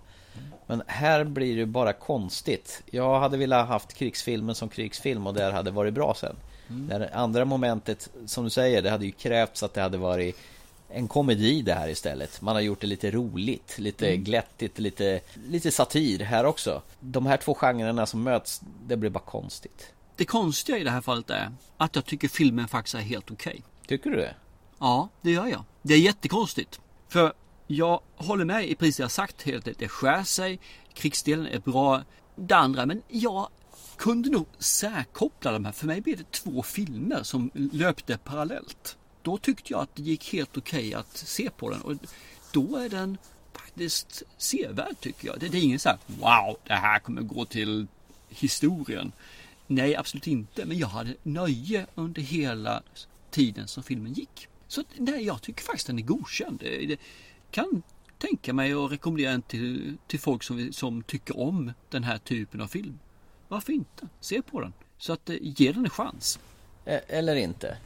[0.68, 5.52] Men här blir det bara konstigt Jag hade velat haft krigsfilmen som krigsfilm och där
[5.52, 6.36] hade varit bra sen
[6.68, 10.38] Det andra momentet som du säger Det hade ju krävts att det hade varit
[10.90, 12.42] en komedi det här istället.
[12.42, 16.82] Man har gjort det lite roligt, lite glättigt, lite, lite satir här också.
[17.00, 19.94] De här två genrerna som möts, det blir bara konstigt.
[20.16, 23.64] Det konstiga i det här fallet är att jag tycker filmen faktiskt är helt okej.
[23.88, 24.36] Tycker du det?
[24.80, 25.64] Ja, det gör jag.
[25.82, 26.80] Det är jättekonstigt.
[27.08, 27.34] För
[27.72, 29.46] jag håller med i precis det jag sagt.
[29.78, 30.60] Det skär sig.
[30.94, 32.04] Krigsdelen är bra.
[32.36, 33.50] Det andra, men jag
[33.98, 35.72] kunde nog särkoppla de här.
[35.72, 38.98] För mig blev det två filmer som löpte parallellt.
[39.22, 41.82] Då tyckte jag att det gick helt okej okay att se på den.
[41.82, 41.94] Och
[42.52, 43.18] då är den
[43.54, 45.40] faktiskt sevärd tycker jag.
[45.40, 47.88] Det, det är ingen så här wow, det här kommer gå till
[48.30, 49.12] historien.
[49.68, 50.66] Nej, absolut inte.
[50.66, 52.84] Men jag hade nöje under hela
[53.32, 54.48] tiden som filmen gick.
[54.68, 56.64] Så nej, jag tycker faktiskt den är godkänd.
[57.52, 57.84] Kan
[58.18, 62.62] tänka mig att rekommendera den till, till folk som, som tycker om den här typen
[62.62, 63.00] av film.
[63.48, 64.08] Varför inte?
[64.20, 64.74] Se på den.
[64.98, 66.40] Så att ge den en chans.
[66.86, 67.78] E- eller inte.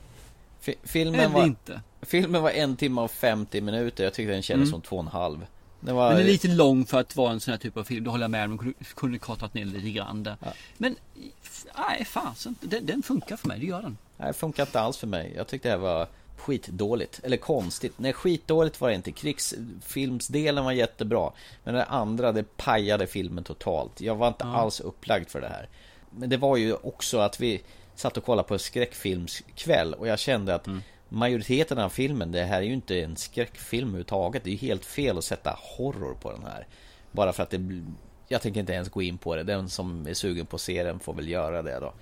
[0.61, 1.81] F filmen eller var, inte.
[2.01, 4.03] Filmen var en timme och 50 minuter.
[4.03, 4.71] Jag tyckte den kändes mm.
[4.71, 5.45] som två och en halv.
[5.79, 6.09] Den var...
[6.09, 8.03] Den är lite lång för att vara en sån här typ av film.
[8.03, 8.57] Det håller jag med om.
[8.57, 10.35] De kunde kortat ner lite grann där.
[10.39, 10.53] Ja.
[10.77, 10.95] Men
[11.77, 12.55] nej, fasen.
[12.61, 13.59] Den, den funkar för mig.
[13.59, 13.97] Det gör den.
[14.17, 15.33] Nej, det funkar inte alls för mig.
[15.35, 16.07] Jag tyckte det här var
[16.43, 17.19] skitdåligt.
[17.23, 17.93] Eller konstigt.
[17.97, 19.11] Nej, skitdåligt var det inte.
[19.11, 21.31] Krigsfilmsdelen var jättebra.
[21.63, 24.01] Men det andra, det pajade filmen totalt.
[24.01, 24.55] Jag var inte ja.
[24.55, 25.69] alls upplagd för det här.
[26.09, 27.61] Men det var ju också att vi
[27.95, 30.81] satt och kollade på skräckfilmskväll och jag kände att mm.
[31.09, 34.43] majoriteten av filmen, det här är ju inte en skräckfilm överhuvudtaget.
[34.43, 36.67] Det är ju helt fel att sätta horror på den här.
[37.11, 37.83] Bara för att det
[38.27, 39.43] jag tänker inte ens gå in på det.
[39.43, 41.93] Den som är sugen på att se den får väl göra det då.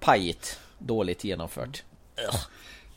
[0.00, 0.60] Pajigt.
[0.78, 1.84] Dåligt genomfört.
[2.28, 2.40] Ugh.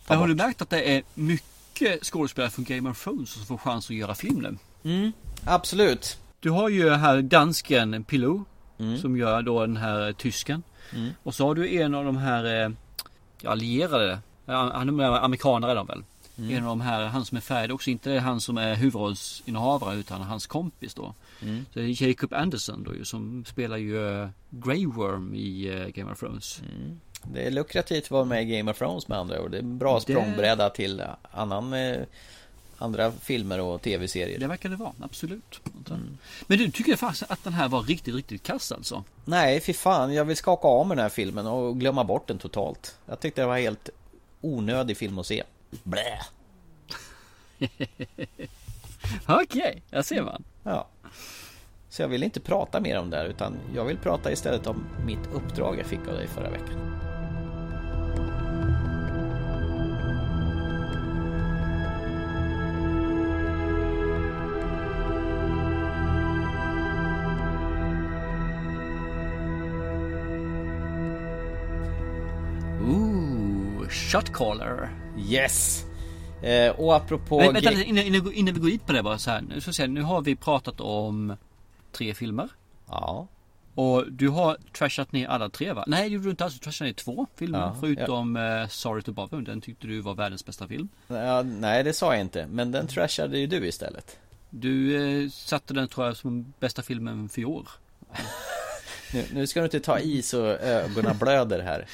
[0.07, 3.57] Men har du märkt att det är mycket skådespelare från Game of Thrones som får
[3.57, 4.57] chans att göra film nu?
[4.91, 5.11] Mm,
[5.45, 6.17] absolut.
[6.39, 8.45] Du har ju här dansken Pilou.
[8.77, 8.97] Mm.
[8.97, 10.63] Som gör då den här tysken.
[10.93, 11.09] Mm.
[11.23, 12.71] Och så har du en av de här eh,
[13.51, 14.19] allierade.
[14.45, 16.03] Han är amerikanare är de väl?
[16.37, 16.57] Mm.
[16.57, 20.21] En av de här, han som är färdig också, inte han som är huvudrollsinnehavare utan
[20.21, 21.13] hans kompis då.
[21.41, 21.65] Mm.
[21.73, 26.11] Så det är Jacob Anderson då ju som spelar ju uh, Grey Worm i Game
[26.11, 26.61] of Thrones.
[26.61, 26.99] Mm.
[27.23, 29.51] Det är lukrativt att vara med i Game of Thrones med andra ord.
[29.51, 30.75] Det är en bra språngbräda det...
[30.75, 32.01] till annan eh,
[32.77, 34.39] andra filmer och tv-serier.
[34.39, 35.61] Det verkar det vara, absolut.
[35.89, 36.17] Mm.
[36.47, 39.03] Men du tycker faktiskt att den här var riktigt, riktigt kass alltså?
[39.25, 40.13] Nej, fy fan.
[40.13, 42.97] Jag vill skaka av med den här filmen och glömma bort den totalt.
[43.05, 43.89] Jag tyckte det var helt
[44.41, 45.43] onödig film att se.
[45.83, 46.19] Blä!
[49.27, 50.43] Okej, okay, jag ser man.
[50.63, 50.87] Ja.
[51.89, 54.85] Så jag vill inte prata mer om det här utan jag vill prata istället om
[55.05, 57.12] mitt uppdrag jag fick av dig förra veckan.
[74.13, 74.89] Shotcaller.
[75.17, 75.85] Yes!
[76.41, 77.39] Eh, och apropå...
[77.39, 79.41] Men, vänta, innan, innan, innan vi går in på det bara så här.
[79.41, 81.37] Nu, så säga, nu har vi pratat om
[81.91, 82.49] tre filmer.
[82.87, 83.27] Ja.
[83.75, 85.83] Och du har trashat ner alla tre va?
[85.87, 86.53] Nej det gjorde du inte alls.
[86.53, 87.59] Du trashade ner två filmer.
[87.59, 88.61] Ja, förutom ja.
[88.61, 89.37] Uh, Sorry to Bother.
[89.37, 90.89] Den tyckte du var världens bästa film.
[91.07, 92.47] Ja, nej det sa jag inte.
[92.47, 94.17] Men den trashade ju du istället.
[94.49, 97.67] Du uh, satte den tror jag som bästa filmen för i år.
[99.13, 101.85] nu, nu ska du inte ta i så ögonen blöder här.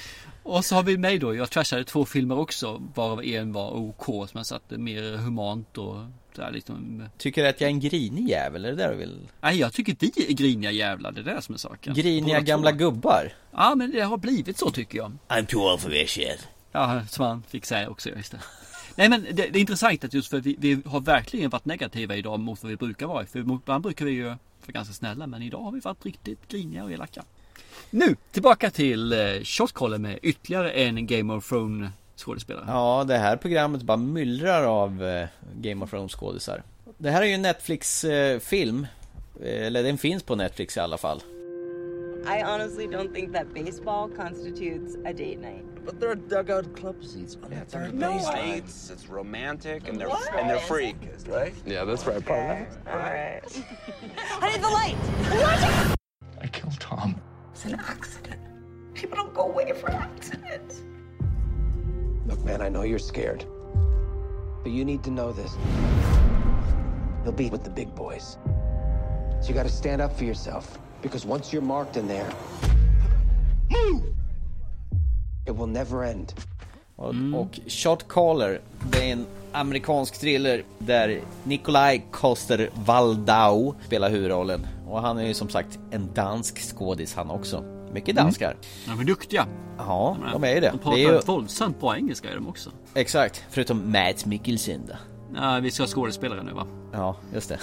[0.43, 1.35] Och så har vi mig då.
[1.35, 2.81] Jag trashade två filmer också.
[2.95, 5.97] Varav en var OK som jag satte mer humant och
[6.35, 7.03] där liksom.
[7.17, 8.65] Tycker du att jag är en grinig jävel?
[8.65, 9.29] Är det där du vill?
[9.41, 11.11] Nej, jag tycker vi är griniga jävlar.
[11.11, 11.93] Det är det som är saken.
[11.93, 12.77] Griniga Båda gamla två.
[12.77, 13.33] gubbar?
[13.51, 15.17] Ja, men det har blivit så tycker jag.
[15.27, 16.47] I'm too old for this shit.
[16.71, 18.39] Ja, som han fick säga också, just det.
[18.95, 22.15] Nej men det, det, är intressant att just för vi, vi, har verkligen varit negativa
[22.15, 23.25] idag mot vad vi brukar vara.
[23.25, 24.37] För ibland brukar vi ju vara
[24.67, 27.23] ganska snälla men idag har vi varit riktigt griniga och elaka.
[27.91, 32.65] Nu tillbaka till eh, Shotcaller med ytterligare en Game of Thrones skådespelare.
[32.67, 36.63] Ja, det här programmet bara myllrar av eh, Game of Thrones skådisar.
[36.97, 38.87] Det här är ju en Netflix-film.
[39.41, 41.21] Eh, eller den finns på Netflix i alla fall.
[42.25, 45.65] I honestly don't think that baseball constitutes a date night.
[45.85, 48.31] But there are dugout club seats on yeah, third no base.
[48.33, 50.35] Nights, it's romantic and they're what?
[50.39, 50.95] and they're free,
[51.27, 51.53] right?
[51.65, 52.67] Yeah, that's right, partner.
[52.87, 53.41] All right.
[54.41, 54.97] I need the light.
[56.41, 57.15] I killed Tom.
[57.59, 58.39] It's an accident.
[58.93, 60.81] People don't go away for accidents.
[62.25, 63.43] Look, man, I know you're scared.
[64.63, 65.57] But you need to know this.
[67.25, 68.37] You'll be with the big boys.
[69.41, 70.79] So you gotta stand up for yourself.
[71.01, 72.29] Because once you're marked in there,
[73.69, 74.03] move!
[75.45, 76.33] It will never end.
[76.97, 77.35] Mm.
[77.35, 84.67] Och Shot Caller, det är en amerikansk thriller där Nikolaj Koster Waldau spelar huvudrollen.
[84.89, 87.63] Och han är ju som sagt en dansk skådis han också.
[87.93, 88.23] Mycket mm.
[88.23, 88.51] danskar.
[88.51, 88.97] Mm.
[88.97, 89.47] De är duktiga.
[89.77, 90.69] Ja, de är ju det.
[90.69, 91.19] De pratar det är ju...
[91.19, 92.71] våldsamt bra engelska är de också.
[92.93, 94.93] Exakt, förutom Mads Mikkelsen då.
[95.35, 96.67] Ja, vi ska ha skådespelare nu va?
[96.93, 97.59] Ja, just det.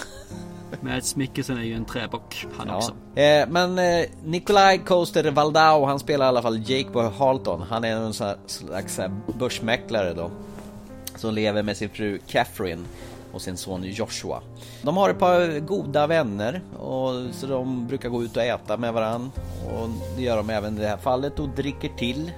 [0.81, 2.77] Mads Mikkelsen är ju en träbock han ja.
[2.77, 2.91] också.
[3.19, 7.61] Eh, men eh, Nikolaj Koster Waldau, han spelar i alla fall Jake Halton.
[7.61, 8.99] Han är en slags
[9.39, 10.31] börsmäklare då.
[11.15, 12.83] som lever med sin fru Catherine
[13.33, 14.41] och sin son Joshua.
[14.81, 18.93] De har ett par goda vänner och så de brukar gå ut och äta med
[18.93, 19.31] varann
[19.71, 22.31] och det gör de även i det här fallet och dricker till.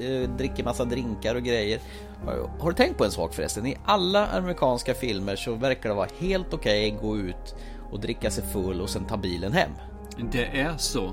[0.00, 1.80] eh, Dricker massa drinkar och grejer.
[2.60, 3.66] Har du tänkt på en sak förresten?
[3.66, 7.54] I alla amerikanska filmer så verkar det vara helt okej att gå ut
[7.90, 9.70] och dricka sig full och sen ta bilen hem.
[10.32, 11.12] Det är så.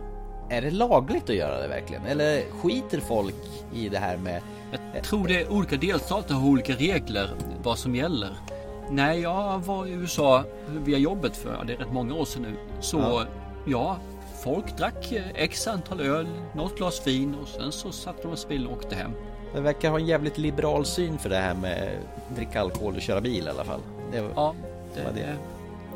[0.49, 2.05] Är det lagligt att göra det verkligen?
[2.05, 3.35] Eller skiter folk
[3.73, 4.41] i det här med...
[4.95, 7.29] Jag tror det är olika delstater har olika regler
[7.63, 8.29] vad som gäller.
[8.91, 10.43] När jag var i USA
[10.85, 13.23] via jobbet för, det är rätt många år sedan nu, så ja,
[13.67, 13.97] Ja.
[14.43, 18.65] folk drack eh, x antal öl, något glas vin och sen så satte de sig
[18.65, 19.11] och åkte hem.
[19.53, 21.89] Det verkar ha en jävligt liberal syn för det här med
[22.35, 23.79] dricka alkohol och köra bil i alla fall.
[24.11, 24.53] Det var, Ja,
[24.95, 25.35] det, var det.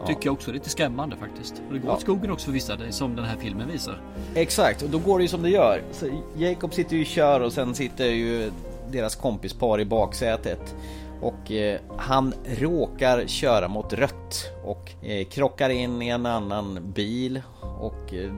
[0.01, 0.07] Ja.
[0.07, 1.53] tycker jag också är lite skrämmande faktiskt.
[1.67, 1.95] Och det går Ja.
[1.95, 4.01] åt skogen också för vissa, som den här filmen visar.
[4.35, 5.81] Exakt, och då går det ju som det gör.
[5.91, 6.05] Så
[6.37, 8.51] Jacob sitter ju och kör och sen sitter ju
[8.91, 10.75] deras kompispar i baksätet.
[11.23, 17.41] Och eh, han råkar köra mot rött och eh, krockar in i en annan bil
[17.79, 18.33] och eh,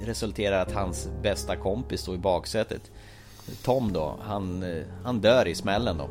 [0.00, 2.90] resulterar att hans bästa kompis står i baksätet.
[3.64, 6.08] Tom då, han, eh, han dör i smällen då.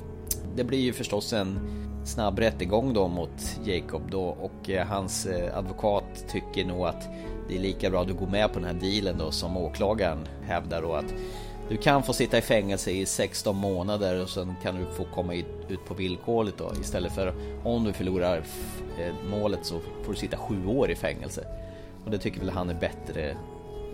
[0.55, 1.59] Det blir ju förstås en
[2.05, 7.07] snabb rättegång då mot Jacob då och eh, hans eh, advokat tycker nog att
[7.49, 10.27] det är lika bra att du går med på den här dealen då som åklagaren
[10.41, 11.13] hävdar då att
[11.69, 15.33] du kan få sitta i fängelse i 16 månader och sen kan du få komma
[15.33, 18.37] ut på villkorligt då istället för om du förlorar
[18.99, 21.47] eh, målet så får du sitta sju år i fängelse.
[22.05, 23.37] Och det tycker väl han är bättre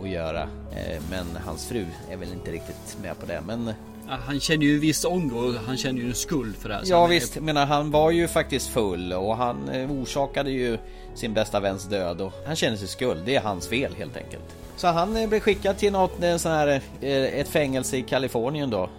[0.01, 0.41] att göra.
[0.41, 3.41] Eh, Men hans fru är väl inte riktigt med på det.
[3.47, 3.73] Men
[4.07, 6.83] Han känner ju viss ånger och han känner ju en skuld för det här.
[6.85, 10.77] Ja är- visst, jag menar han var ju faktiskt full och han eh, orsakade ju
[11.15, 13.21] sin bästa väns död och han känner sig skuld.
[13.25, 14.55] Det är hans fel helt enkelt.
[14.75, 18.69] Så han eh, blev skickad till något, en sån här, eh, ett fängelse i Kalifornien
[18.69, 18.89] då.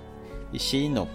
[0.52, 1.06] I Chino.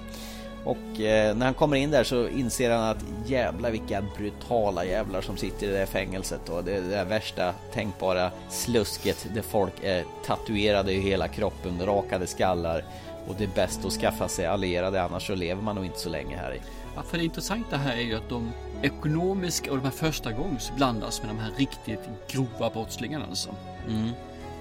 [0.64, 5.22] Och eh, när han kommer in där så inser han att jävla vilka brutala jävlar
[5.22, 10.04] som sitter i det här fängelset och det det värsta tänkbara slusket där folk är
[10.26, 12.84] tatuerade i hela kroppen, rakade skallar
[13.28, 16.10] och det är bäst att skaffa sig allierade annars så lever man nog inte så
[16.10, 16.62] länge här i.
[16.96, 18.52] Ja, för det intressanta här är ju att de
[18.82, 23.50] ekonomiska och de här första gångs blandas med de här riktigt grova brottslingarna alltså.
[23.88, 24.10] Mm.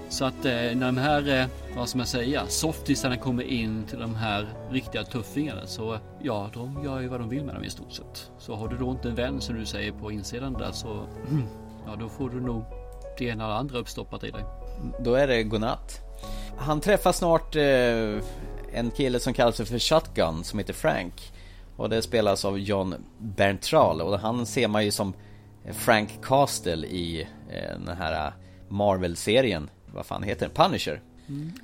[0.08, 1.46] Så att eh, när de här, eh,
[1.76, 6.84] vad ska man säga, softisarna kommer in till de här riktiga tuffingarna så ja, de
[6.84, 8.30] gör ju vad de vill med dem i stort sett.
[8.38, 11.06] Så har du då inte en vän som du säger på insidan där så
[11.86, 12.64] ja, då får du nog
[13.18, 14.44] det ena eller andra uppstoppat i dig.
[15.00, 16.00] Då är det godnatt.
[16.58, 18.24] Han träffar snart eh,
[18.72, 21.32] en kille som kallas för Shotgun som heter Frank.
[21.76, 25.14] Och det spelas av John Berntral och han ser man ju som
[25.72, 28.32] Frank Castle i eh, den här
[28.68, 29.70] Marvel-serien.
[29.94, 30.54] Vad fan heter den?
[30.70, 31.00] Punisher.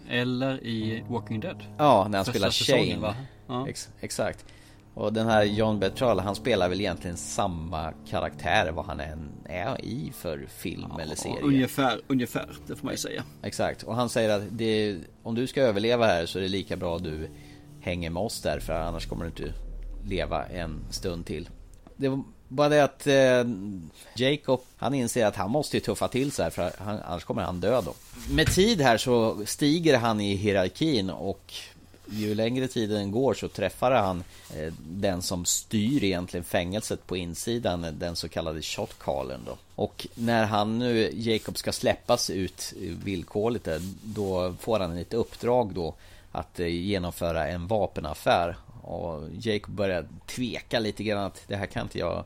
[0.09, 1.63] Eller i Walking Dead.
[1.79, 3.01] Ja, när han Första spelar Shane.
[3.01, 3.15] va?
[3.47, 3.69] Ja.
[3.69, 4.45] Ex- exakt.
[4.95, 9.85] Och den här John Bernthal, han spelar väl egentligen samma karaktär vad han än är
[9.85, 11.41] i för film eller serie.
[11.43, 13.25] Ungefär, ungefär, det får man ju säga.
[13.43, 16.77] Exakt, och han säger att det, om du ska överleva här så är det lika
[16.77, 17.29] bra att du
[17.81, 19.55] hänger med oss där för annars kommer du inte
[20.05, 21.49] leva en stund till.
[21.97, 22.23] Det
[22.55, 23.45] bara det att eh,
[24.17, 27.43] Jacob, han inser att han måste ju tuffa till sig här för han, annars kommer
[27.43, 27.95] han dö då.
[28.31, 31.55] Med tid här så stiger han i hierarkin och
[32.07, 34.25] ju längre tiden går så träffar han
[34.57, 39.57] eh, den som styr egentligen fängelset på insidan, den så kallade shotcallen då.
[39.75, 42.73] Och när han nu, Jacob, ska släppas ut
[43.05, 43.69] villkorligt
[44.03, 45.95] då får han ett uppdrag då
[46.33, 48.57] att eh, genomföra en vapenaffär.
[48.83, 52.25] Och Jacob börjar tveka lite grann att det här kan inte jag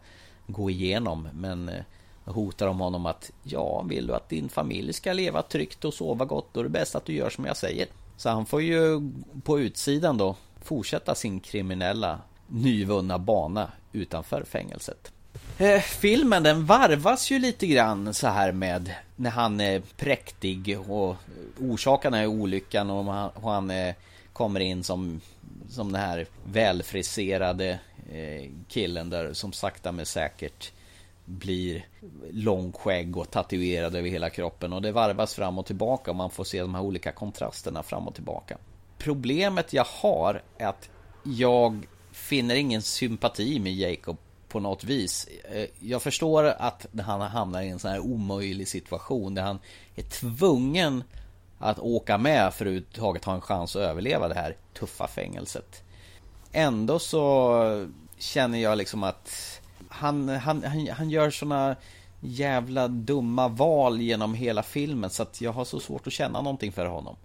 [0.48, 1.82] gå igenom, men eh,
[2.24, 6.24] hotar om honom att ja, vill du att din familj ska leva tryggt och sova
[6.24, 7.86] gott, då är det bäst att du gör som jag säger.
[8.16, 9.10] Så han får ju
[9.42, 15.12] på utsidan då fortsätta sin kriminella nyvunna bana utanför fängelset.
[15.58, 21.16] Eh, filmen den varvas ju lite grann så här med när han är präktig och
[21.60, 23.94] orsakar den här olyckan och han, och han eh,
[24.32, 25.20] kommer in som,
[25.68, 27.78] som den här välfriserade
[28.12, 30.72] Eh, killen där som sakta men säkert
[31.24, 31.86] blir
[32.30, 36.44] långskägg och tatuerad över hela kroppen och det varvas fram och tillbaka och man får
[36.44, 38.58] se de här olika kontrasterna fram och tillbaka.
[38.98, 40.90] Problemet jag har är att
[41.22, 44.16] jag finner ingen sympati med Jacob
[44.48, 45.28] på något vis.
[45.52, 49.58] Eh, jag förstår att han hamnar i en sån här omöjlig situation där han
[49.96, 51.04] är tvungen
[51.58, 55.82] att åka med för att överhuvudtaget ha en chans att överleva det här tuffa fängelset.
[56.52, 57.86] Ändå så
[58.18, 59.30] känner jag liksom att
[59.88, 61.76] han, han, han, han gör såna
[62.20, 66.72] jävla dumma val genom hela filmen så att jag har så svårt att känna någonting
[66.72, 67.16] för honom.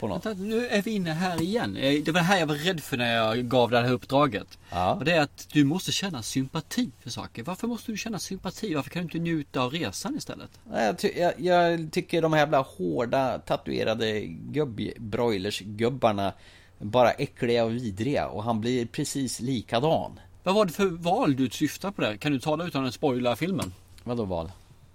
[0.00, 1.76] Vänta, nu är vi inne här igen.
[1.76, 4.58] Eh, Det var det här jag var rädd för när jag gav det här uppdraget.
[4.70, 4.94] Ja.
[4.94, 7.42] Och det är att du måste känna sympati för saker.
[7.42, 8.74] Varför måste du känna sympati?
[8.74, 10.50] Varför kan du inte njuta av resan istället?
[10.72, 16.32] Jag, ty- jag, jag tycker de här jävla hårda tatuerade gubb, broilers-gubbarna
[16.78, 20.20] bara äckliga och vidriga och han blir precis likadan.
[20.42, 22.16] Vad var det för val du syftar på där?
[22.16, 23.72] Kan du tala utan att spoila filmen?
[24.04, 24.50] Vadå val?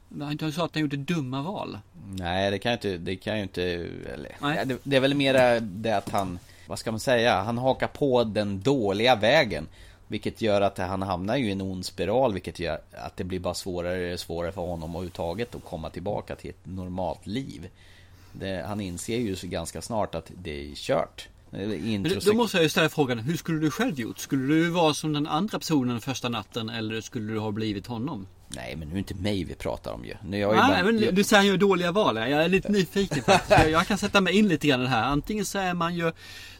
[0.09, 1.79] Du sa att han gjorde dumma val.
[2.15, 3.63] Nej det kan ju inte, det kan ju inte,
[4.13, 4.65] eller, Nej.
[4.65, 8.23] det, det är väl mera det att han, vad ska man säga, han hakar på
[8.23, 9.67] den dåliga vägen.
[10.07, 13.39] Vilket gör att han hamnar ju i en ond spiral vilket gör att det blir
[13.39, 17.69] bara svårare och svårare för honom överhuvudtaget att komma tillbaka till ett normalt liv.
[18.31, 21.27] Det, han inser ju så ganska snart att det är kört.
[22.25, 24.19] Då- måste jag ju ställa frågan, hur skulle du själv gjort?
[24.19, 28.27] Skulle du vara som den andra personen första natten eller skulle du ha blivit honom?
[28.55, 30.13] Nej men nu är det inte mig vi pratar om ju.
[30.23, 32.15] Nu är jag Nej, bara, men du säger ju dåliga val.
[32.15, 33.51] Jag är lite nyfiken faktiskt.
[33.51, 35.03] Jag, jag kan sätta mig in lite grann i det här.
[35.03, 36.11] Antingen så är man ju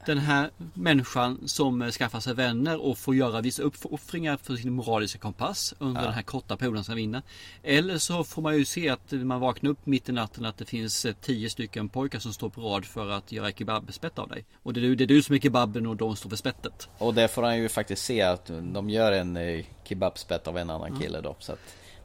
[0.06, 4.74] den här människan som eh, skaffar sig vänner och får göra vissa uppoffringar för sin
[4.74, 7.22] moraliska kompass under den här korta perioden som vinner.
[7.64, 10.66] Eller så får man ju se att man vaknar upp mitt i natten att det
[10.66, 14.46] finns eh, tio stycken pojkar som står på rad för att göra kebabspett av dig.
[14.64, 16.90] Och det är, du- det är du som är kebaben och de står för spettet.
[16.98, 20.70] och det får han ju faktiskt se att de gör en eh, kebabspett av en
[20.70, 21.00] annan Mm.
[21.02, 21.36] kille då.
[21.40, 21.60] Så att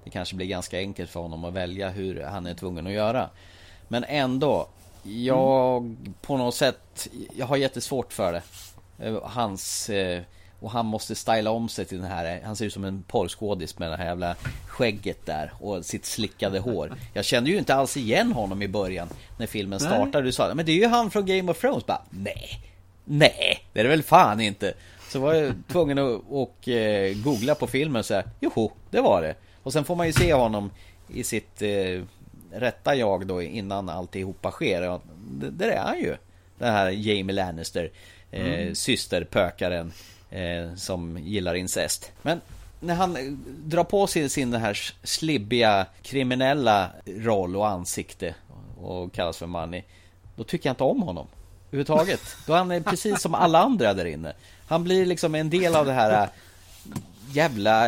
[0.04, 3.30] det kanske blir ganska enkelt för honom att välja hur han är tvungen att göra.
[3.88, 4.68] Men ändå,
[5.08, 8.42] jag på något sätt, jag har jättesvårt för det.
[8.98, 10.22] Eh, Hans, eh,
[10.60, 13.78] och han måste styla om sig till den här, han ser ut som en porrskådis
[13.78, 14.36] med det här jävla
[14.66, 16.94] skägget där och sitt slickade hår.
[17.14, 20.22] Jag kände ju inte alls igen honom i början när filmen startade.
[20.22, 21.86] Du sa, men det är ju han från Game of Thrones.
[21.86, 22.60] Bara, nej,
[23.04, 24.74] nej, det är det väl fan inte.
[25.10, 29.22] Så var jag tvungen att och, eh, googla på filmen och säga, joho, det var
[29.22, 29.34] det.
[29.62, 30.70] Och sen får man ju se honom
[31.08, 32.02] i sitt eh,
[32.52, 35.00] rätta jag då innan alltihopa sker.
[35.30, 36.16] Det, där är han ju.
[36.58, 37.90] Den här Jamie Lannister,
[38.30, 38.74] eh, Mm.
[38.74, 39.92] systerpökaren
[40.30, 42.12] eh, som gillar incest.
[42.22, 42.40] Men
[42.80, 43.32] när han eh,
[43.64, 48.34] drar på sig sin den här slibbiga kriminella roll och ansikte
[48.80, 49.82] och kallas för Money.
[50.36, 51.26] Då tycker jag inte om honom.
[51.68, 52.20] Överhuvudtaget.
[52.46, 54.32] Då han är precis som alla andra där inne.
[54.66, 56.28] Han blir liksom en del av det här eh,
[57.32, 57.86] jävla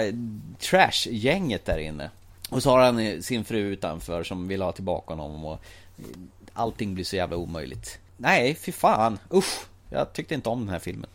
[0.59, 2.11] trash-gänget där inne.
[2.51, 5.53] Och så har han eh, sin fru utanför som vill ha tillbaka honom och
[5.99, 6.05] eh,
[6.53, 7.99] allting blir så jävla omöjligt.
[8.17, 9.19] Nej, fy fan.
[9.35, 9.61] Usch.
[9.91, 11.11] Jag tyckte inte om den här filmen.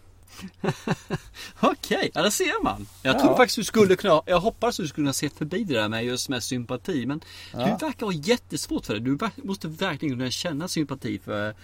[1.60, 2.88] Okej, ja det ser man.
[3.02, 3.20] Jag Ja.
[3.20, 6.06] tror faktiskt du skulle kunna, jag hoppas du skulle kunna se förbi det där med
[6.06, 7.06] just med sympati.
[7.06, 7.22] Men
[7.54, 7.60] Ja.
[7.80, 9.00] du verkar ha jättesvårt för det.
[9.00, 11.56] Du måste verkligen kunna känna sympati för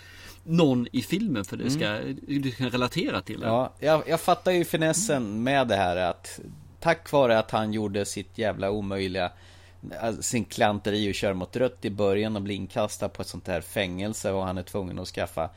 [0.43, 3.45] någon i filmen för det ska, du ska relatera till det.
[3.47, 3.55] Mm.
[3.57, 6.39] Ja, jag, jag fattar ju finessen med det här att
[6.79, 9.31] tack vare att han gjorde sitt jävla omöjliga
[10.21, 13.61] sin klanteri och kör mot rött i början och blir inkastad på ett sånt här
[13.61, 15.49] fängelse och han är tvungen att skaffa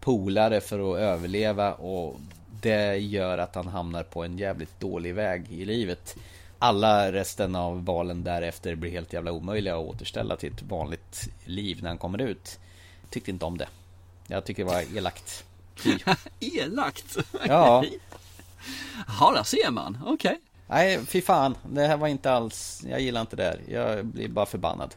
[0.00, 2.20] polare för att överleva och
[2.62, 6.16] det gör att han hamnar på en jävligt dålig väg i livet.
[6.58, 11.78] Alla resten av valen därefter blir helt jävla omöjliga att återställa till ett vanligt liv
[11.82, 12.58] när han kommer ut.
[13.10, 13.68] Tyckte inte om det.
[14.26, 15.44] Jag tycker det var elakt.
[16.40, 17.16] Elakt!
[17.46, 17.84] Ja.
[19.20, 19.98] Ja, där ser man.
[20.06, 20.40] Okej.
[20.70, 21.54] Nej, fy fan.
[21.72, 23.60] Det här var inte alls, jag gillar inte det här.
[23.68, 24.94] Jag blir bara förbannad.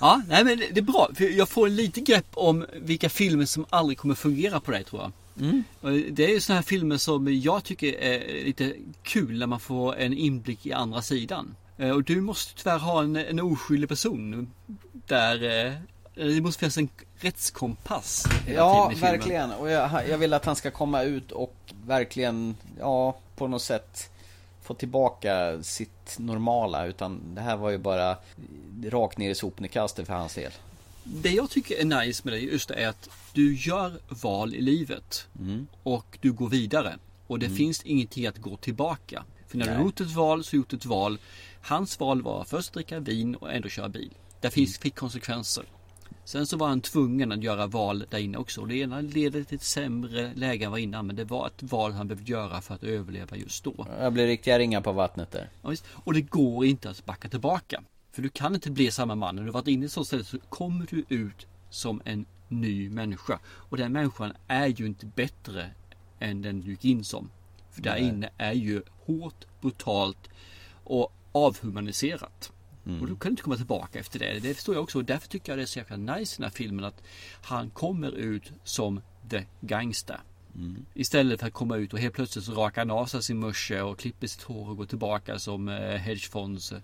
[0.00, 1.10] Ja, nej men det är bra.
[1.14, 5.02] För jag får lite grepp om vilka filmer som aldrig kommer fungera på dig tror
[5.02, 5.12] jag.
[5.40, 5.64] Mm.
[6.10, 9.96] Det är ju sådana här filmer som jag tycker är lite kul när man får
[9.96, 11.54] en inblick i andra sidan.
[11.78, 14.50] Eh, Och du måste tyvärr ha en, en oskyldig person
[14.92, 15.72] där eh,
[16.16, 16.88] det måste finnas en
[17.18, 19.50] rättskompass Ja, verkligen.
[19.52, 21.54] Och jag, jag vill att han ska komma ut och
[21.86, 24.10] verkligen, ja, på något sätt
[24.62, 26.86] få tillbaka sitt normala.
[26.86, 28.16] Utan det här var ju bara
[28.84, 30.52] rakt ner i sopnedkastet för hans del.
[31.04, 34.60] Det jag tycker är nice med det just det är att du gör val i
[34.60, 35.66] livet Mm.
[35.82, 36.98] och du går vidare.
[37.26, 39.24] Och det finns ingenting att gå tillbaka.
[39.48, 39.78] För när du Nej.
[39.78, 41.18] har gjort ett val så har du gjort ett val.
[41.62, 44.10] Hans val var först dricka vin och ändå köra bil.
[44.40, 45.64] Det finns, fick konsekvenser.
[46.26, 48.60] Sen så var han tvungen att göra val där inne också.
[48.60, 51.06] Och det ena leder till ett sämre läge än vad innan.
[51.06, 53.86] Men det var ett val han behövde göra för att överleva just då.
[54.00, 55.50] Jag blir riktiga ringar på vattnet där.
[55.62, 55.84] Ja, visst.
[55.92, 57.82] Och det går inte att backa tillbaka.
[58.12, 59.36] För du kan inte bli samma man.
[59.36, 62.90] När du varit inne i ett sånt ställe så kommer du ut som en ny
[62.90, 63.38] människa.
[63.46, 65.70] Och den människan är ju inte bättre
[66.18, 67.30] än den du gick in som.
[67.70, 68.08] För där Nej.
[68.08, 70.28] inne är ju hårt, brutalt
[70.84, 72.52] och avhumaniserat.
[72.86, 73.00] Mm.
[73.02, 74.38] Och då kan du inte komma tillbaka efter det.
[74.38, 74.98] Det förstår jag också.
[74.98, 77.02] Och därför tycker jag det är så jäkla nice i den här filmen att
[77.42, 80.20] han kommer ut som the gangster.
[80.54, 80.86] Mm.
[80.94, 83.80] Istället för att komma ut och helt plötsligt så rakar han av sig sin musche
[83.82, 86.78] och klipper sitt hår och går tillbaka som eh, hedgefonds eh,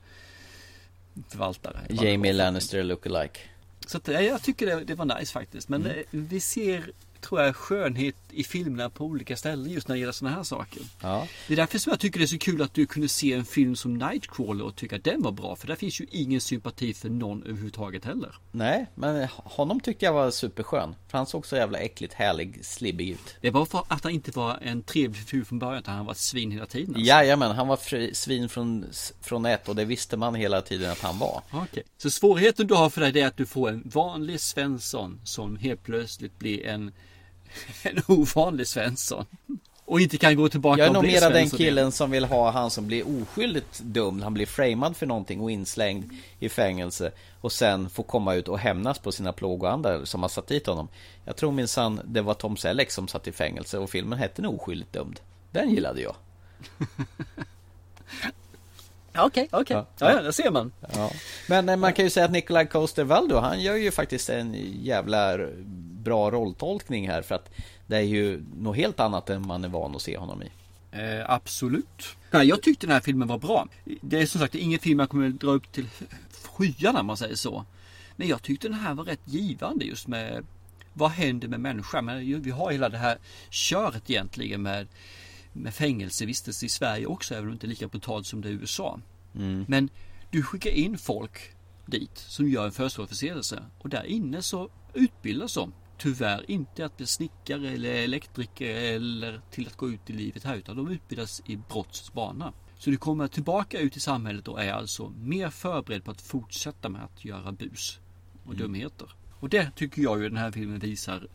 [1.28, 1.80] förvaltare.
[1.90, 3.40] Jamie Lannister lookalike.
[3.86, 5.68] Så att, ja, jag tycker det, det var nice faktiskt.
[5.68, 5.98] Men Mm.
[5.98, 6.92] eh, vi ser,
[7.22, 10.82] tror jag, skönhet i filmerna på olika ställen just när det gäller sådana här saker.
[11.00, 11.26] Ja.
[11.48, 13.44] Det är därför som jag tycker det är så kul att du kunde se en
[13.44, 15.56] film som Nightcrawler och tycka att den var bra.
[15.56, 18.34] För där finns ju ingen sympati för någon överhuvudtaget heller.
[18.52, 20.94] Nej, men honom tyckte jag var superskön.
[21.08, 23.36] För han såg så jävla äckligt härlig, slibbig ut.
[23.40, 26.12] Det var för att han inte var en trevlig figur från början, utan han var
[26.12, 26.94] ett svin hela tiden.
[26.94, 27.08] alltså.
[27.08, 28.86] Jajamän, han var fri, svin från,
[29.20, 31.42] från ett och det visste man hela tiden att han var.
[31.50, 31.82] Okej.
[31.98, 35.82] Så svårigheten du har för dig är att du får en vanlig Svensson som helt
[35.82, 36.92] plötsligt blir en,
[37.82, 39.26] en ovanlig Svensson.
[39.84, 42.70] Och inte kan gå tillbaka Jag är nog mera den killen som vill ha han
[42.70, 44.22] som blir oskyldigt dömd.
[44.22, 47.12] Han blir framad för någonting och inslängd i fängelse.
[47.40, 50.88] Och sen får komma ut och hämnas på sina plågoandar som har satt dit honom.
[51.24, 54.54] Jag tror minsann det var Tom Selleck som satt i fängelse och filmen hette nog
[54.54, 55.20] Oskyldigt dömd.
[55.50, 56.14] Den gillade jag.
[59.18, 59.76] Okej, okej.
[59.76, 59.86] Ja.
[59.98, 60.72] Ja, ja, det ser man.
[60.94, 61.10] Ja.
[61.48, 65.38] Men eh, man kan ju säga att Nikolaj Coster-Waldau han gör ju faktiskt en jävla
[66.02, 67.50] bra rolltolkning här för att
[67.86, 70.50] det är ju något helt annat än man är van att se honom i.
[70.92, 72.16] Eh, absolut.
[72.30, 73.68] Nej, jag tyckte den här filmen var bra.
[74.00, 75.88] Det är som sagt ingen film jag kommer dra upp till
[76.42, 77.64] skyarna om man säger så.
[78.16, 80.44] Men jag tyckte den här var rätt givande just med
[80.92, 82.04] vad händer med människan?
[82.04, 83.18] Men vi har hela det här
[83.50, 84.88] köret egentligen med,
[85.52, 88.52] med fängelsevistelse i Sverige också, även om det inte är lika brutalt som det är
[88.52, 89.00] i USA.
[89.66, 89.88] Men
[90.30, 91.50] du skickar in folk
[91.86, 95.72] dit som gör en förståelseförseelse och där inne så utbildas de.
[95.98, 100.56] Tyvärr inte att bli snickare eller elektriker eller till att gå ut i livet här
[100.56, 102.52] utan de utbildas i brottets bana.
[102.78, 106.88] Så du kommer tillbaka ut i samhället och är alltså mer förberedd på att fortsätta
[106.88, 108.00] med att göra bus
[108.46, 109.08] och dumheter.
[109.40, 111.26] Och det tycker jag ju den här filmen visar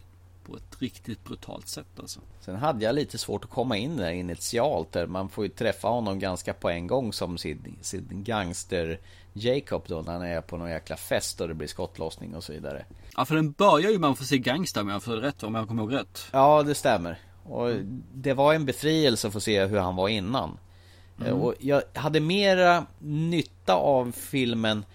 [0.47, 2.19] på ett riktigt brutalt sätt alltså.
[2.39, 5.87] Sen hade jag lite svårt att komma in där initialt där man får ju träffa
[5.87, 8.99] honom ganska på en gång som sin, sin gangster
[9.33, 12.53] Jacob då när han är på någon jäkla fest och det blir skottlossning och så
[12.53, 12.85] vidare.
[13.15, 15.67] Ja för den börjar ju man får se gangsta om jag får rätt, om jag
[15.67, 16.25] kommer ihåg rätt.
[16.31, 17.19] Ja, det stämmer.
[17.43, 17.69] Och
[18.13, 20.57] det var en befrielse att få se hur han var innan.
[21.19, 21.33] Mm.
[21.33, 24.85] Och jag hade mera nytta av filmen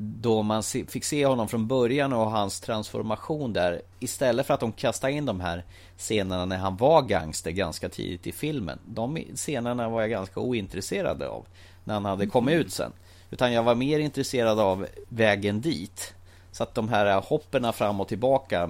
[0.00, 3.82] då man fick se honom från början och hans transformation där.
[4.00, 5.64] Istället för att de kastade in de här
[5.96, 8.78] scenerna när han var gangster ganska tidigt i filmen.
[8.86, 11.46] De scenerna var jag ganska ointresserad av.
[11.84, 12.92] När han hade kommit ut sen.
[13.30, 16.14] Utan jag var mer intresserad av vägen dit.
[16.52, 18.66] Så att de här hopperna fram och tillbaka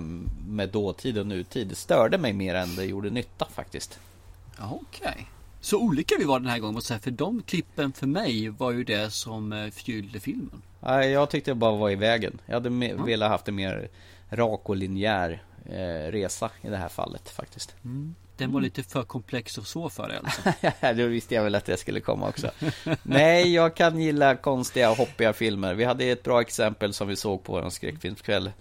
[0.48, 3.98] med dåtid och nutid störde mig mer än det gjorde nytta faktiskt.
[4.58, 5.24] Okej okay.
[5.60, 8.48] Så olika vi var den här gången måste jag säga, för de klippen för mig
[8.48, 10.62] var ju det som eh, förgyllde filmen.
[10.80, 12.40] Nej, jag tyckte det bara var i vägen.
[12.46, 13.88] Jag hade me- velat haft en mer
[14.30, 17.74] rak och linjär eh, resa i det här fallet faktiskt.
[18.36, 20.42] Den var lite för komplex och så för dig alltså.
[21.02, 22.50] Då visste jag väl att det skulle komma också.
[23.02, 25.74] Nej, jag kan gilla konstiga, hoppiga filmer.
[25.74, 28.52] Vi hade ett bra exempel som vi såg på en skräckfilmskväll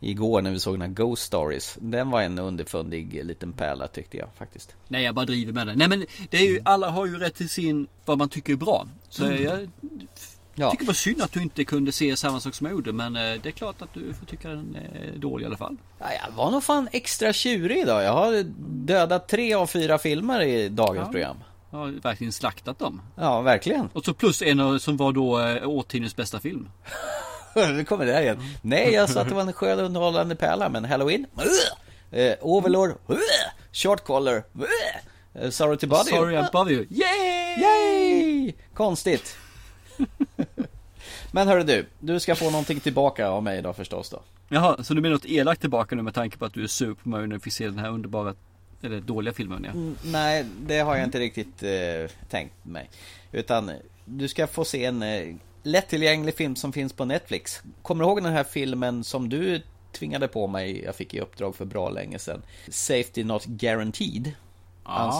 [0.00, 1.76] igår när vi såg den här Ghost Stories.
[1.80, 4.74] Den var en underfundig liten pärla tyckte jag faktiskt.
[4.88, 5.74] Nej jag bara driver med det.
[5.76, 8.56] Nej men det är ju, alla har ju rätt till sin, vad man tycker är
[8.56, 8.86] bra.
[9.08, 9.68] Så jag
[10.54, 10.70] Ja.
[10.70, 12.92] tycker var synd att du inte kunde se samma sak som jag gjorde.
[12.92, 15.76] Men eh, det är klart att du får tycka den är dålig i alla fall.
[15.98, 18.02] Ja, jag var nog fan extra tjurig idag.
[18.04, 18.42] Jag har
[18.86, 21.12] dödat tre av fyra filmer i dagens Ja.
[21.12, 21.36] program.
[21.70, 23.02] Har verkligen slaktat dem.
[23.16, 23.88] Ja, verkligen.
[23.92, 26.68] Och så plus en som var då eh, årtiondets bästa film.
[27.76, 28.42] Nu kommer det här igen.
[28.62, 31.26] Nej, jag sa att det var en skön underhållande pärla, men Halloween?
[32.10, 32.90] Eh, Overlord?
[33.72, 34.42] Short Collar?
[35.34, 36.04] Eh, Sorry to you?
[36.04, 36.86] Sorry I bother you.
[36.90, 37.60] Yay!
[37.60, 38.54] Yay!
[38.74, 39.36] Konstigt.
[41.32, 44.22] Men hörru du, du ska få någonting tillbaka av mig idag förstås då.
[44.48, 46.94] Jaha, så du menar något elakt tillbaka nu med tanke på att du är sur
[46.94, 48.34] på mig när du fick se den här underbara,
[48.82, 49.70] eller dåliga filmen ja.
[49.70, 52.90] Mm, Nej, det har jag inte riktigt eh, tänkt mig.
[53.32, 53.70] Utan
[54.04, 57.60] du ska få se en eh, lättillgänglig film som finns på Netflix.
[57.82, 60.82] Kommer du ihåg den här filmen som du tvingade på mig?
[60.84, 62.42] Jag fick i uppdrag för bra länge sedan.
[62.68, 64.32] Safety Not Guaranteed.
[64.82, 65.14] Hans,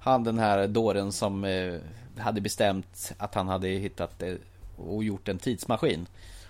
[0.00, 1.74] han den här dåren som eh,
[2.18, 4.34] hade bestämt att han hade hittat eh,
[4.76, 6.06] och gjort en tidsmaskin.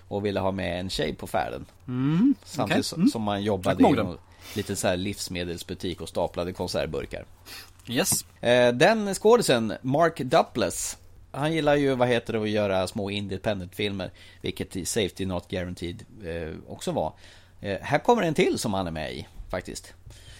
[0.07, 1.65] Och ville ha med en tjej på färden.
[1.87, 3.09] Mm, Samtidigt som- Mm.
[3.09, 4.17] som man jobbade i en
[4.55, 7.25] liten så här livsmedelsbutik och staplade konservburkar.
[7.87, 8.25] Yes.
[8.41, 10.97] Eh, Den skådisen, Mark Duplass
[11.33, 14.11] Han gillar ju, vad heter det, att göra små independent-filmer
[14.41, 17.13] Vilket Safety Not Guaranteed eh, också var.
[17.61, 19.93] Eh, Här kommer en till som han är med i, faktiskt.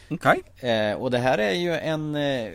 [0.09, 0.43] Okej.
[0.69, 2.51] eh, Och det här är ju en eh,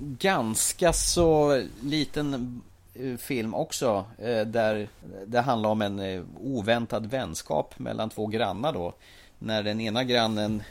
[0.00, 2.62] ganska så liten
[2.94, 4.88] eh, film också eh, Där
[5.26, 8.94] det handlar om en oväntad vänskap mellan två grannar då.
[9.38, 10.62] När den ena grannen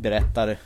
[0.00, 0.58] berättar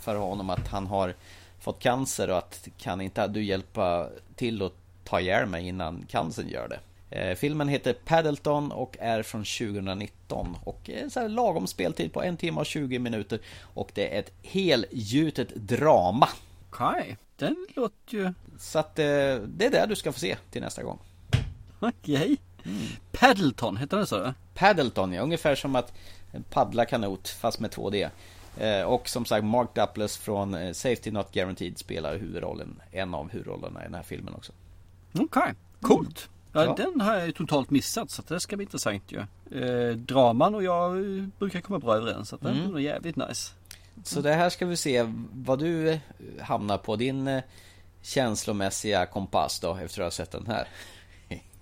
[0.00, 1.14] för honom att han har
[1.60, 4.72] fått cancer och att kan inte du hjälpa till att
[5.04, 6.80] ta ihjäl mig innan cancern gör det?
[7.12, 12.22] Eh, filmen heter Paddleton och är från 2019 och är så här lagom speltid på
[12.22, 13.40] en timme och 20 minuter
[13.74, 16.28] och det är ett helgjutet drama.
[16.70, 17.16] Okej, okay.
[17.36, 18.32] den låter ju...
[18.58, 19.04] Så att eh,
[19.46, 20.98] det är det du ska få se till nästa gång.
[21.80, 22.14] Okej.
[22.14, 22.36] Okay.
[22.64, 22.86] Mm.
[23.12, 24.34] Paddleton, heter det så?
[24.54, 25.22] Paddleton, ja.
[25.22, 25.92] Ungefär som att
[26.50, 28.10] paddla kanot fast med 2D.
[28.58, 33.80] Eh, och som sagt Mark Duplass från Safety Not Guaranteed spelar huvudrollen, en av huvudrollerna
[33.80, 34.52] i den här filmen också.
[35.12, 35.54] Okej, okay.
[35.80, 36.28] coolt.
[36.52, 39.18] Ja, ja, Den har jag totalt missat så det ska bli intressant ju.
[39.60, 40.92] Eh, draman och jag
[41.38, 42.72] brukar komma bra överens så mm.
[42.72, 43.52] blir jävligt nice.
[44.04, 45.98] Så det här ska vi se vad du eh,
[46.40, 47.42] hamnar på din eh,
[48.02, 50.68] känslomässiga kompass då efter att ha sett den här.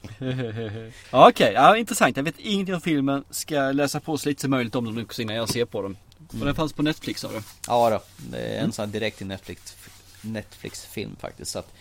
[0.16, 0.92] Okej,
[1.28, 2.16] okay, ja, intressant.
[2.16, 3.24] Jag vet ingenting om filmen.
[3.30, 5.96] Ska läsa på så lite som möjligt om den också innan jag ser på dem.
[6.28, 6.46] Och mm.
[6.46, 7.42] den fanns på Netflix sa du?
[7.66, 8.72] Ja då, det är en mm.
[8.72, 9.76] sån här direkt till Netflix
[10.20, 11.51] Netflix-film faktiskt.
[11.51, 11.72] Så att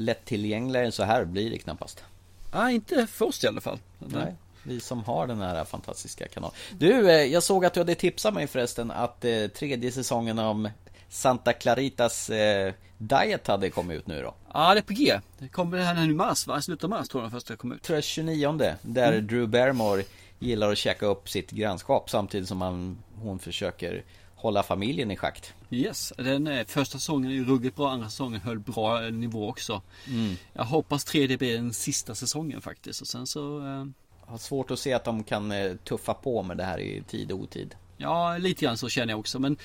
[0.00, 2.04] lättillgängligare än så här blir det knappast.
[2.52, 3.78] Nej, inte för oss i alla fall.
[3.98, 6.56] Nej, vi som har den här fantastiska kanalen.
[6.78, 10.68] Du, eh, jag såg att du hade tipsat mig förresten att eh, tredje säsongen om
[11.08, 14.34] Santa Claritas eh, Diet hade kommit ut nu då.
[14.52, 15.20] Ja, det är på G.
[15.38, 16.60] Det kommer det här nu i mars va?
[16.60, 17.82] Slutet av mars tror jag första kom ut.
[17.82, 19.26] Tror jag 29 där mm.
[19.26, 20.02] Drew Barrymore
[20.38, 24.04] gillar att käka upp sitt grannskap samtidigt som han, hon försöker
[24.40, 25.54] hålla familjen i schakt.
[25.70, 29.82] Yes, den är, första säsongen är ju ruggigt bra, andra säsongen höll bra nivå också.
[30.06, 30.36] Mm.
[30.52, 33.58] Jag hoppas tredje blir den sista säsongen faktiskt och sen så...
[33.58, 33.86] Eh...
[34.20, 37.32] Har svårt att se att de kan eh, tuffa på med det här i tid
[37.32, 37.74] och otid.
[37.96, 39.56] Ja, lite grann så känner jag också men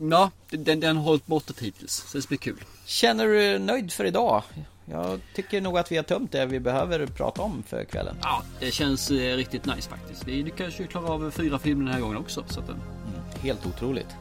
[0.00, 2.04] Ja, den, den har hållit måttet hittills.
[2.06, 2.64] Så det blir kul.
[2.86, 4.42] Känner du nöjd för idag?
[4.84, 8.16] Jag tycker nog att vi har tömt det vi behöver prata om för kvällen.
[8.22, 10.28] Ja, det känns eh, riktigt nice faktiskt.
[10.28, 12.44] Vi lyckades ju klara av fyra filmer den här gången också.
[12.48, 12.70] Så att,
[13.42, 14.16] helt otroligt.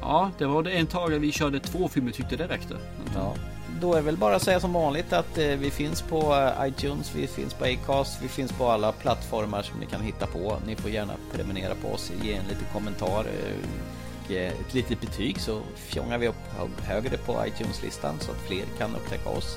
[0.00, 2.76] Ja, det var det en tag vi körde två filmer tyckte det räckte.
[3.14, 3.34] Ja,
[3.80, 7.14] då är väl bara att säga som vanligt att eh, vi finns på eh, iTunes,
[7.14, 10.56] vi finns på Acast, vi finns på alla plattformar som ni kan hitta på.
[10.66, 13.20] Ni får gärna prenumerera på oss, ge en liten kommentar.
[13.20, 13.92] Eh,
[14.32, 16.48] Eh, ett litet betyg så fjongar vi upp
[16.82, 19.56] högre på iTunes-listan så att fler kan upptäcka oss.